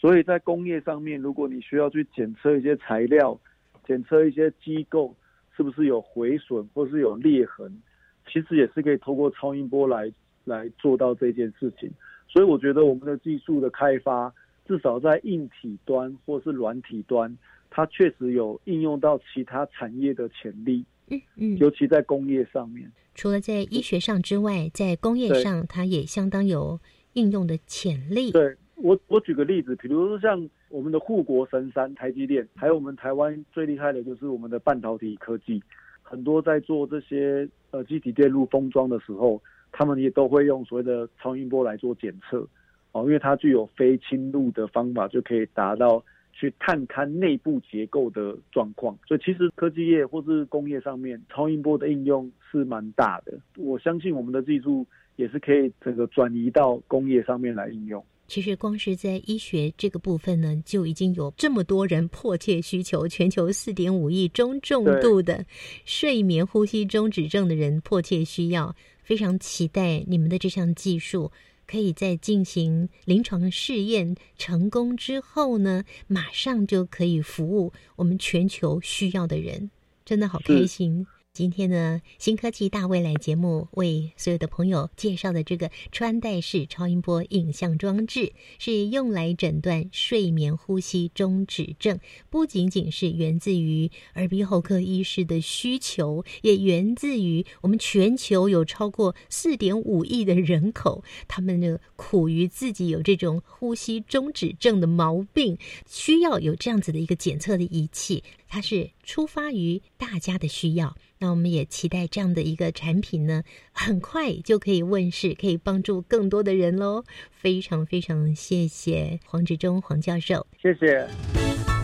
[0.00, 3.38] 所以在工业上面，如果你需要去检测一些材料、
[3.86, 5.14] 检测一些机构
[5.56, 7.82] 是不是有毁损或是有裂痕，
[8.30, 10.12] 其实也是可以透过超音波来
[10.44, 11.90] 来做到这件事情。
[12.28, 14.32] 所以我觉得我们的技术的开发。
[14.66, 17.34] 至少在硬体端或是软体端，
[17.70, 20.84] 它确实有应用到其他产业的潜力。
[21.06, 26.78] 嗯嗯，尤其在工业上面，除了在医学上之外，在工业上它也相当有
[27.14, 28.30] 应用的潜力。
[28.30, 35.62] 对我，我举个例子，比如说像我们的护国神山台积电，还有我们台湾最厉害的就是我们的半导体科技，
[36.02, 42.46] 很多在做这些呃机体电路封装的时候，他们也都会用所谓的超音波来做检测。
[42.92, 46.02] 哦，因为它具有非侵入的方法，就可以达到
[46.32, 48.96] 去探勘内部结构的状况。
[49.06, 53.38] 所以其实科技业或是工业上面，超音波的应用是蛮大的。
[53.56, 58.02] 我相信我们的技术也是可以整个转移到工业上面来应用。
[58.28, 65.44] 其实光是在医学这个部分呢，就已经有这么多人迫切需求，全球四点五亿中重度的
[65.86, 71.32] 睡眠呼吸中止症的人迫切需要，非常期待你们的这项技术。
[71.66, 79.70] 可以在进行临床试验成功之后呢，马上就可以服务我们全球需要的人，
[80.04, 81.06] 真的好开心。
[81.38, 92.00] 今天呢，新科技大未来节目为所有的朋友介绍的这个穿戴式超音波影像装置，是用来诊断睡眠呼吸中止症。
[92.28, 108.24] 不仅仅是源自于耳鼻喉科医师的需求，也源自于我们全球有超过四点五亿的人口，他们呢苦于自己有这种呼吸中止症的毛病，需要有这样子的一个检测的仪器。
[108.48, 110.96] 它是出发于大家的需要。
[111.20, 113.42] 那我们也期待这样的一个产品呢，
[113.72, 117.04] 很快就可以问世，可以帮助更多的人喽。
[117.30, 121.77] 非常非常谢谢黄志忠黄教授，谢谢。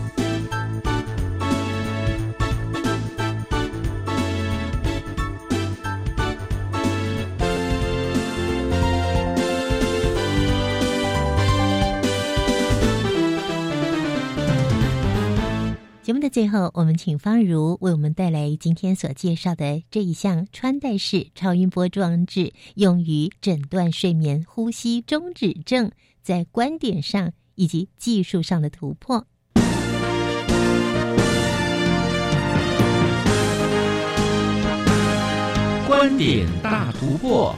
[16.05, 25.89] 节目的最后，我们请方如为我们带来今天所介绍的这一项穿戴式超音波装置，用于诊断睡眠呼吸中止症，
[26.21, 29.25] 在观点上以及技术上的突破。
[35.87, 37.55] 观点大突破，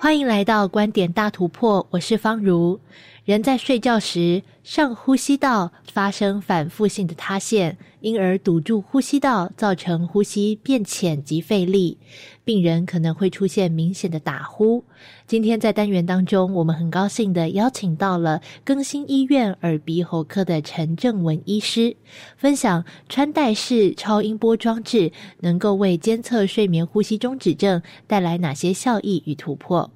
[0.00, 2.80] 欢迎来到观点大突破，我是方如。
[3.24, 11.98] 人在睡觉时，上呼吸道发生反复性的塌陷，因而堵住呼吸道，造成呼吸变浅及费力，
[12.44, 14.82] 病人可能会出现明显的打呼。
[15.28, 21.96] 今天在单元当中，我们很高兴的邀请到了更新医院耳鼻喉科的陈正文医师，
[22.36, 29.88] 分享穿戴式超音波装置能够为监测睡眠呼吸中止症带来哪些效益与突破。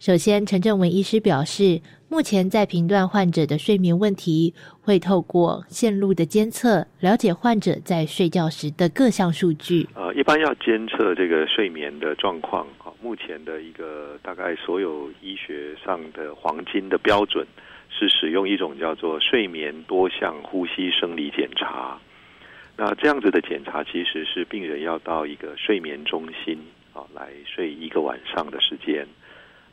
[0.00, 1.80] 首先，陈正文医师表示。
[2.08, 9.88] 目前在评断患者的睡眠问题，会透过线路的监测，了解患者在睡觉时的各项数据。
[9.94, 17.44] 呃，一般要监测这个睡眠的状况，啊，目前的一个大概所有医学上的黄金的标准，
[17.90, 21.98] 是使用一种叫做睡眠多项呼吸生理检查。
[22.76, 26.56] 那这样子的检查，其实是病人要到一个睡眠中心
[26.92, 29.04] 啊来睡一个晚上的时间。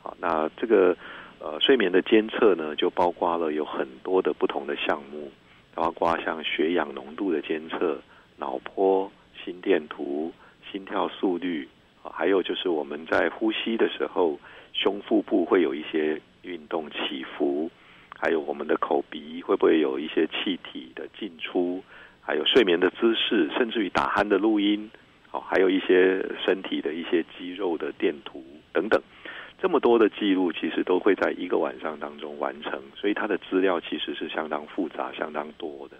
[0.02, 0.96] 好，那这个。
[1.44, 5.30] 呃，睡眠的监测呢，就包括了有很多的不同的项目，
[5.74, 8.00] 包括像血氧浓度的监测、
[8.38, 9.12] 脑波、
[9.44, 10.32] 心电图、
[10.72, 11.68] 心跳速率，
[12.02, 14.40] 还有就是我们在呼吸的时候，
[14.72, 17.70] 胸腹部会有一些运动起伏，
[18.18, 21.84] 还有我们的口鼻会不会有一些气体的进出，
[22.22, 24.90] 还有睡眠的姿势，甚至于打鼾的录音，
[25.30, 28.42] 哦，还有一些身体的一些肌肉的电图
[28.72, 28.98] 等等，
[29.64, 35.96] 这么多的记录其实都会在一个晚上当中完成，所以它的资料其实是相当复杂、相当多的。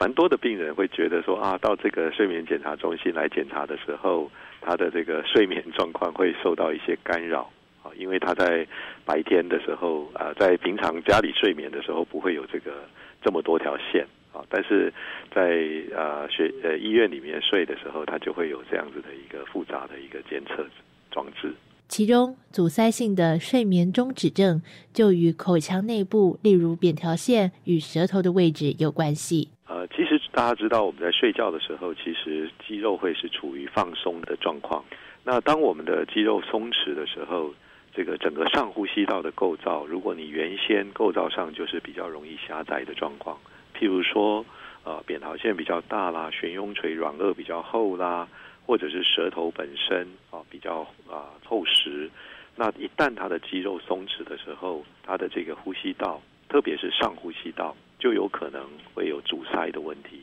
[0.00, 4.28] 蛮多的病人会觉得说啊，到这个睡眠检查中心来检查的时候，
[4.60, 7.48] 他的这个睡眠状况会受到一些干扰
[7.84, 8.66] 啊，因为他在
[9.04, 12.82] 白天的时候啊，在平常家里睡眠的时候不会有这个
[13.22, 14.92] 这么多条线啊，但是
[15.32, 15.62] 在
[15.94, 20.66] 呃学呃医院里面睡的时候，他就会有这样子的一个复杂的一个监测
[21.12, 21.54] 装置。
[21.86, 24.62] 其中阻塞性的睡眠中止症
[24.92, 29.50] 就与口腔内部，例如扁桃腺与舌头的位置有关系。
[29.66, 34.84] 呃，其实大家知道，我们在睡觉的时候，其实肌肉会是处于放松的状况。
[35.22, 37.54] 那当我们的肌肉松弛的时候，
[37.94, 43.38] 这个整个上呼吸道的构造，如果你原先构造上就是比较容易狭窄的状况，
[43.78, 44.44] 譬如说，
[44.84, 48.28] 呃，扁桃腺比较大啦，悬雍垂软腭比较厚啦，
[48.66, 52.10] 或者是舌头本身啊比较啊厚实，
[52.56, 57.76] 那一旦它的肌肉松弛的时候，它的这个呼吸道，特别是上呼吸道。
[57.96, 60.20] 就有可能会有阻塞的问题。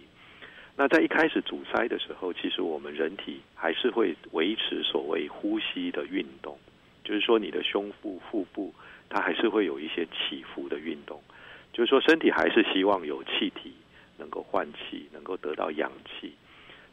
[0.76, 6.60] 那在一开始阻塞的时候，其实我们人体还是会维持所谓呼吸的运动，
[7.04, 8.72] 就是说你的胸部、腹部，
[9.10, 11.20] 它还是会有一些起伏的运动。
[11.74, 13.74] 就是说身体还是希望有气体
[14.20, 16.32] 能够换气，能够得到氧气。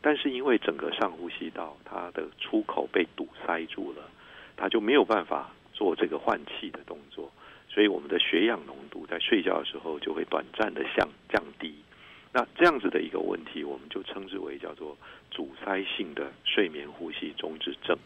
[0.01, 4.03] 但是因为整个上呼吸道它的出口被堵塞住了，
[4.57, 7.31] 它就没有办法做这个换气的动作。
[7.69, 11.75] 所以我们的血氧浓度在睡觉的时候就会短暂的降降低，
[12.33, 14.97] 那这样子的一个问题，我们就称之为叫做
[15.31, 17.97] 阻塞性的睡眠呼吸中止症。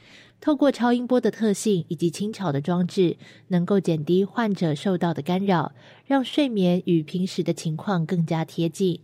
[0.41, 3.17] 透过超音波的特性以及轻巧的装置，
[3.49, 5.73] 能够减低患者受到的干扰，
[6.07, 9.01] 让睡眠与平时的情况更加贴近，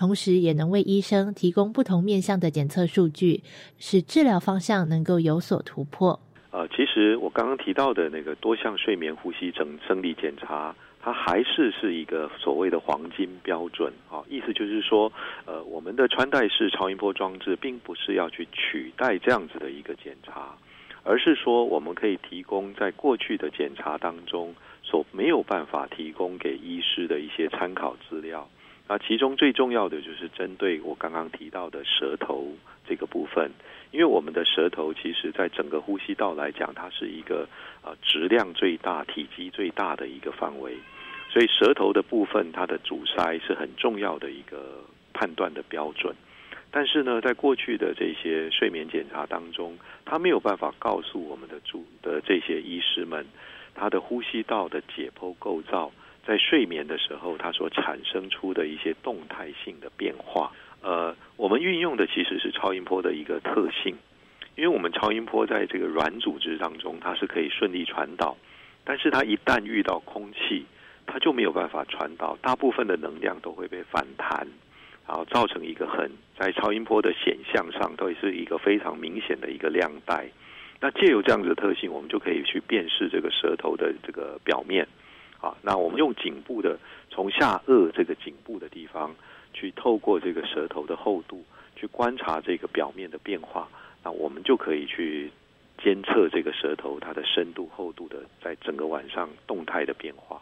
[0.00, 3.42] 同时也能为医生提供不同面向的检测数据，
[3.76, 6.18] 使治疗方向能够有所突破。
[6.52, 14.24] 呃，其实我刚刚提到的那个多项睡眠呼吸整生理检查，它还是是一个所谓的黄金标准啊。
[14.30, 15.12] 意思就是说，
[15.44, 20.56] 呃，我们的穿戴式超音波装置并不是要去取代这样子的一个检查，
[21.02, 28.48] 而是说我们可以提供在过去的检查当中所没有办法提供给医师的一些参考资料。
[28.90, 32.48] 那其中最重要的就是针对我刚刚提到的舌头
[32.88, 33.48] 这个部分。
[33.92, 37.48] 因为我们的舌头其实，在整个呼吸道来讲，它是一个
[37.84, 40.76] 呃质量最大、体积最大的一个范围，
[41.32, 44.82] 所以舌头的部分它的阻塞是很重要的一个
[45.12, 46.12] 判断的标准。
[46.72, 53.24] 但是呢，在过去的这些睡眠检查当中，它没有办法告诉我们的主的这些医师们，
[53.72, 55.92] 他的呼吸道的解剖构造
[56.26, 60.52] 在睡眠的时候，它所产生出的一些动态性的变化。
[60.82, 63.94] 呃，我们运用的其实是超音波的一个特性，
[64.56, 68.36] 因为我们超音波在这个软组织当中，它是可以顺利传导，
[68.84, 70.64] 但是它一旦遇到空气，
[71.06, 74.46] 它就没有办法传导，大部分的能量都会被反弹，
[75.06, 80.26] 然后造成一个很在超音波的显像上都是一个非常明显的一个亮带。
[80.80, 84.88] 那借由这样子的特性，我们就可以去辨识这个舌头的这个表面，
[85.40, 86.78] 啊，那我们用颈部的
[87.10, 89.14] 从下颚这个颈部的地方。
[89.52, 93.68] 去透过这个舌头的厚度去观察这个表面的变化，
[94.04, 95.28] 那我们就可以去
[95.82, 100.40] 监测这个舌头它的深度、厚度的在整个晚上动态的变化。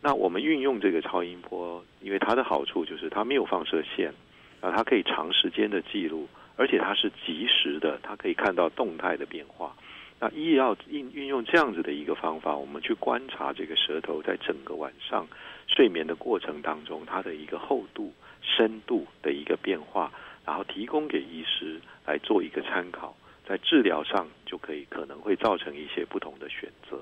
[0.00, 4.14] 那我们运用这个超音波，因为它的好处就是它没有放射线，
[4.60, 9.74] 啊，它可以长时间的记录，而且它是及时的，它可以看到动态的变化。
[10.18, 15.26] 那一要运运用这样子的一个方法，我们去观察这个舌头在整个晚上
[15.66, 18.12] 睡眠的过程当中，它的一个厚度。
[18.48, 20.12] 深度的一个变化，
[20.44, 26.96] 然后提供给医师来做一个参考，在治疗上就可以可能会造成一些不同的选择。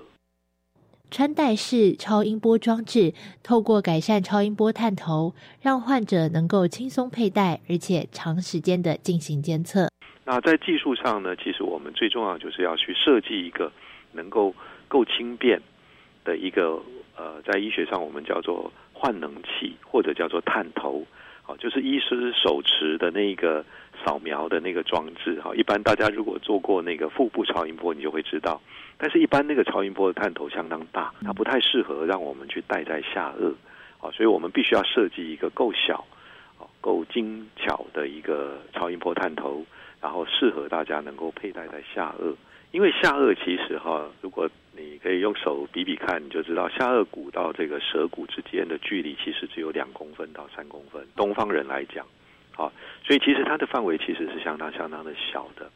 [1.11, 3.13] 穿戴式超音波装置
[3.43, 9.91] 透过改善超音波探头，让患者能够轻松佩戴，而且长时间的进行监测。
[10.25, 13.71] 那在技术上呢，其实我们最重要就是要去设计一个
[14.13, 14.55] 能够
[14.89, 15.61] 够轻便
[16.25, 16.81] 的一个
[17.17, 21.07] 呃，在医学上我们叫做换能器，或者叫做探头。
[21.43, 23.63] 好，就是医师手持的那个
[24.03, 28.59] 扫描的那个装置，哈，一般大家如果做过那个腹部超音波，你就会知道。
[28.97, 33.53] 但是，一般那个超音波的探头相当大，它不太适合让我们去戴在下颚，
[33.99, 36.03] 好，所以我们必须要设计一个够小、
[36.81, 39.63] 够精巧的一个超音波探头，
[40.05, 42.35] 然后适合大家能够佩戴在下颚，
[42.73, 44.47] 因为下颚其实哈，如果
[44.77, 51.03] 你可以用手比比看，你就知道下颚骨到这个舌骨之间的距离其实只有两公分到三公分。
[51.17, 52.07] 东方人来讲，
[52.53, 52.71] 好，
[53.03, 55.71] 所以其实它的范围其实是相当相当的小的。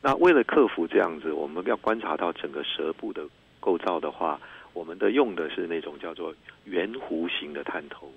[0.00, 3.26] 那为了克服这样子，我们要观察到整个舌部的
[3.58, 4.40] 构造的话，
[4.72, 8.12] 我们的用的是那种叫做圆弧形的探头，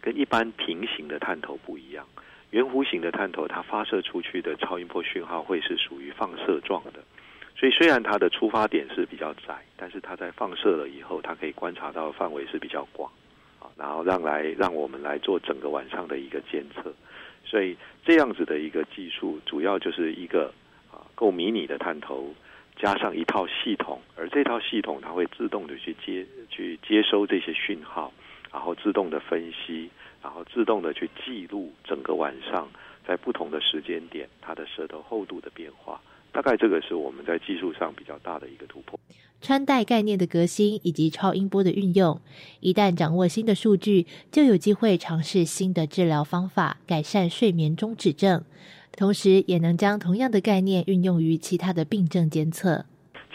[0.00, 2.06] 跟一般平行的探头不一样。
[2.52, 7.02] 圆弧形的探头，它发射出去的超音波讯号会是属于放射状的。
[7.56, 13.10] 所以虽然它的出发点是比较窄，但是它在放射了以后，它可以观察到的范围是比较广，
[13.58, 16.92] 啊，然后让来让我们来做整个晚上的一个监测。
[17.44, 20.52] 所以这样子的一个技术，主要就是一个
[20.90, 22.34] 啊够迷你的探头，
[22.76, 28.12] 加上一套系统，而这套系统它会自动的去接去接收这些讯号，
[28.52, 29.88] 然后自动的分析，
[30.22, 32.68] 然后自动的去记录整个晚上
[33.06, 36.00] 在不同的时间点它的舌头厚度的变化。
[36.30, 38.98] 大概这个是我们在技术上比较大的一个突破。
[39.42, 42.20] 穿戴概念的革新以及超音波的运用，
[42.60, 48.44] 一旦掌握新的数据，就有机会尝试新的治疗方法，改善睡眠中止症。
[48.96, 52.86] 同时，也能将同样的概念运用于其他的病症监测。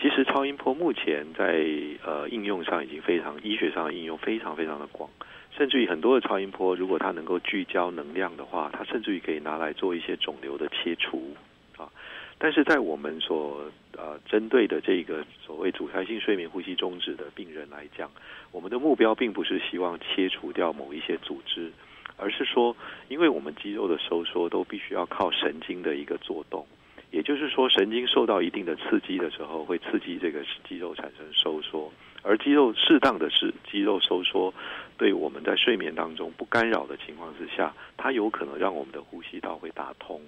[0.02, 1.66] 其实，超音波目前在
[2.06, 5.10] 呃应用上已经非常医学上的应用非常非常的广，
[5.58, 11.36] 甚至于很多的超音波，如果它能够聚焦能量的话，它甚至于可以拿来做一些肿瘤的切除
[11.78, 11.90] 啊。
[12.38, 13.66] 但是在我们所
[13.98, 18.12] 呃针对的这个所谓阻塞性睡眠呼吸中止的病人来讲，
[18.52, 21.72] 我们的目标并不是希望切除掉某一些组织，
[22.16, 22.78] 而是说，
[23.08, 26.64] 因为我们肌肉的收缩都必须要靠神经的一个作动，
[27.10, 31.92] 也就是说，神经受到一定的刺激的时候，会刺激这个肌肉产生收缩，
[32.28, 34.54] 而肌肉适当的是肌肉收缩，
[34.98, 40.20] 对我们在睡眠当中不干扰的情况之下，它有可能让我们的呼吸道会打通。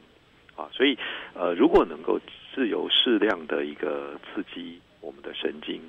[0.56, 0.98] 啊，所以，
[1.34, 2.20] 呃，如果能够
[2.54, 5.82] 自由适量的一个刺激我们的神经，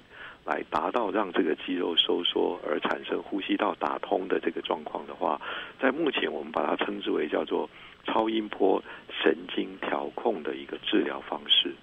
[0.44, 5.40] 来达到让这个肌肉收缩而产生呼吸道打通的这个状况的话，
[5.80, 7.68] 在目前我们把它称之为叫做
[8.04, 8.82] 超音波
[9.22, 11.74] 神经调控的一个治疗方式。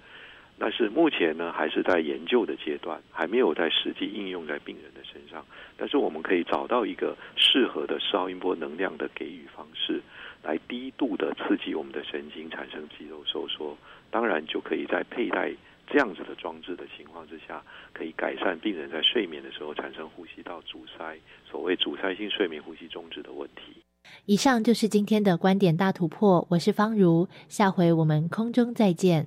[0.58, 5.44] 但是目前呢，还是在研究的阶段，还没有在实际应用在病人的身上。
[5.76, 10.02] 但是我们可以找到一个适合的超音波能量的给予方式。
[10.42, 13.76] 来低度的刺激我们的神经，产生肌肉收缩，
[14.08, 15.52] 当然就可以在佩戴
[15.88, 17.60] 这样子的装置的情况之下，
[17.92, 23.82] 可以改善病人在睡眠的时候产生呼吸道阻塞，所谓阻塞性睡眠呼吸中止的问题。
[24.26, 29.26] 以上就是今天的观点大突破，我是方如，下回我们空中再见。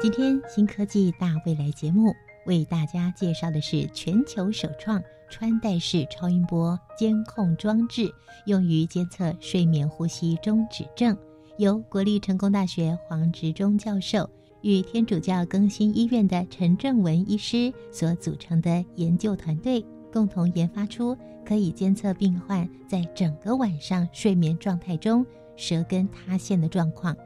[0.00, 2.14] 今天新科技大未来节目。
[2.46, 8.08] 为大家介绍的是全球首创穿戴式超音波监控装置，
[8.46, 11.18] 用于监测睡眠呼吸中止症，
[11.58, 14.30] 由国立成功大学黄执中教授
[14.62, 25.26] 与天主教更新医院的陈正文医师所组成的研究团队，共同研发出可以监测病患在整个晚上睡眠状态中
[25.56, 27.16] 舌根塌陷的状况。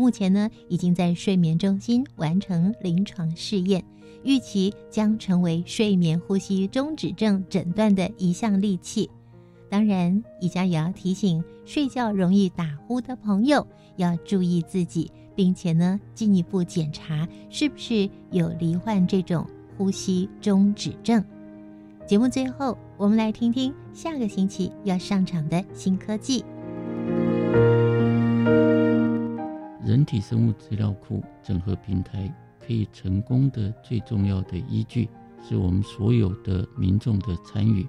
[0.00, 3.84] 目前呢，已经在睡眠中心完成临床试验。
[4.24, 9.10] 预期将成为睡眠呼吸中止症诊断的一项利器。
[9.68, 19.46] 当然，宜家也要提醒睡觉容易打呼的朋友要注意自己，并且呢进一步检查是不是有罹患这种
[19.76, 21.22] 呼吸中止症。
[22.06, 26.42] 节目最后，我们来听听下个星期要上场的新科技——
[29.90, 32.32] 人体生物资料库整合平台。
[32.64, 35.08] 可以成功的最重要的依据，
[35.42, 37.84] 是我们所有的民众的参与。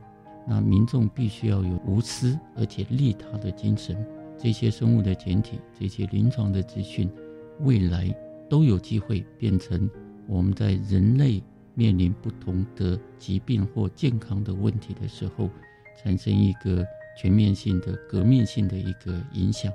[0.47, 3.95] 那民众必须要有无私而且利他的精神。
[4.39, 7.07] 这些生物的简体，这些临床的资讯，
[7.59, 8.09] 未来
[8.49, 9.87] 都有机会变成
[10.25, 11.43] 我们在人类
[11.75, 15.47] 面临不同的疾病或健康的问题的时候，
[16.01, 16.83] 产生一个
[17.15, 19.71] 全面性的、革命性的一个影响。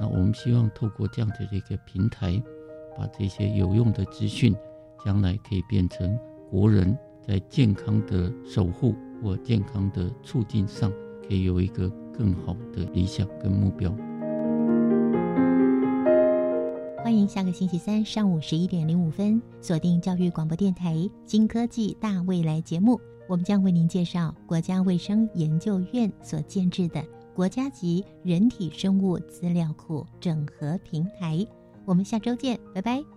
[0.00, 2.42] 那我们希望透过这样的一个平台。
[2.98, 4.56] 把这些有用的资讯，
[5.04, 6.18] 将来可以变成
[6.50, 10.90] 国人在健康的守护或健康的促进上，
[11.28, 13.94] 可以有一个更好的理想跟目标。
[17.04, 20.94] 欢迎下个星期三上午十一点零五分锁定教育广播电台
[21.26, 27.04] 《新科技大未来》节目，我们将为您介绍国家卫生研究院所建制的
[27.36, 31.46] 国家级人体生物资料库整合平台。
[31.84, 33.15] 我们下周见，拜拜。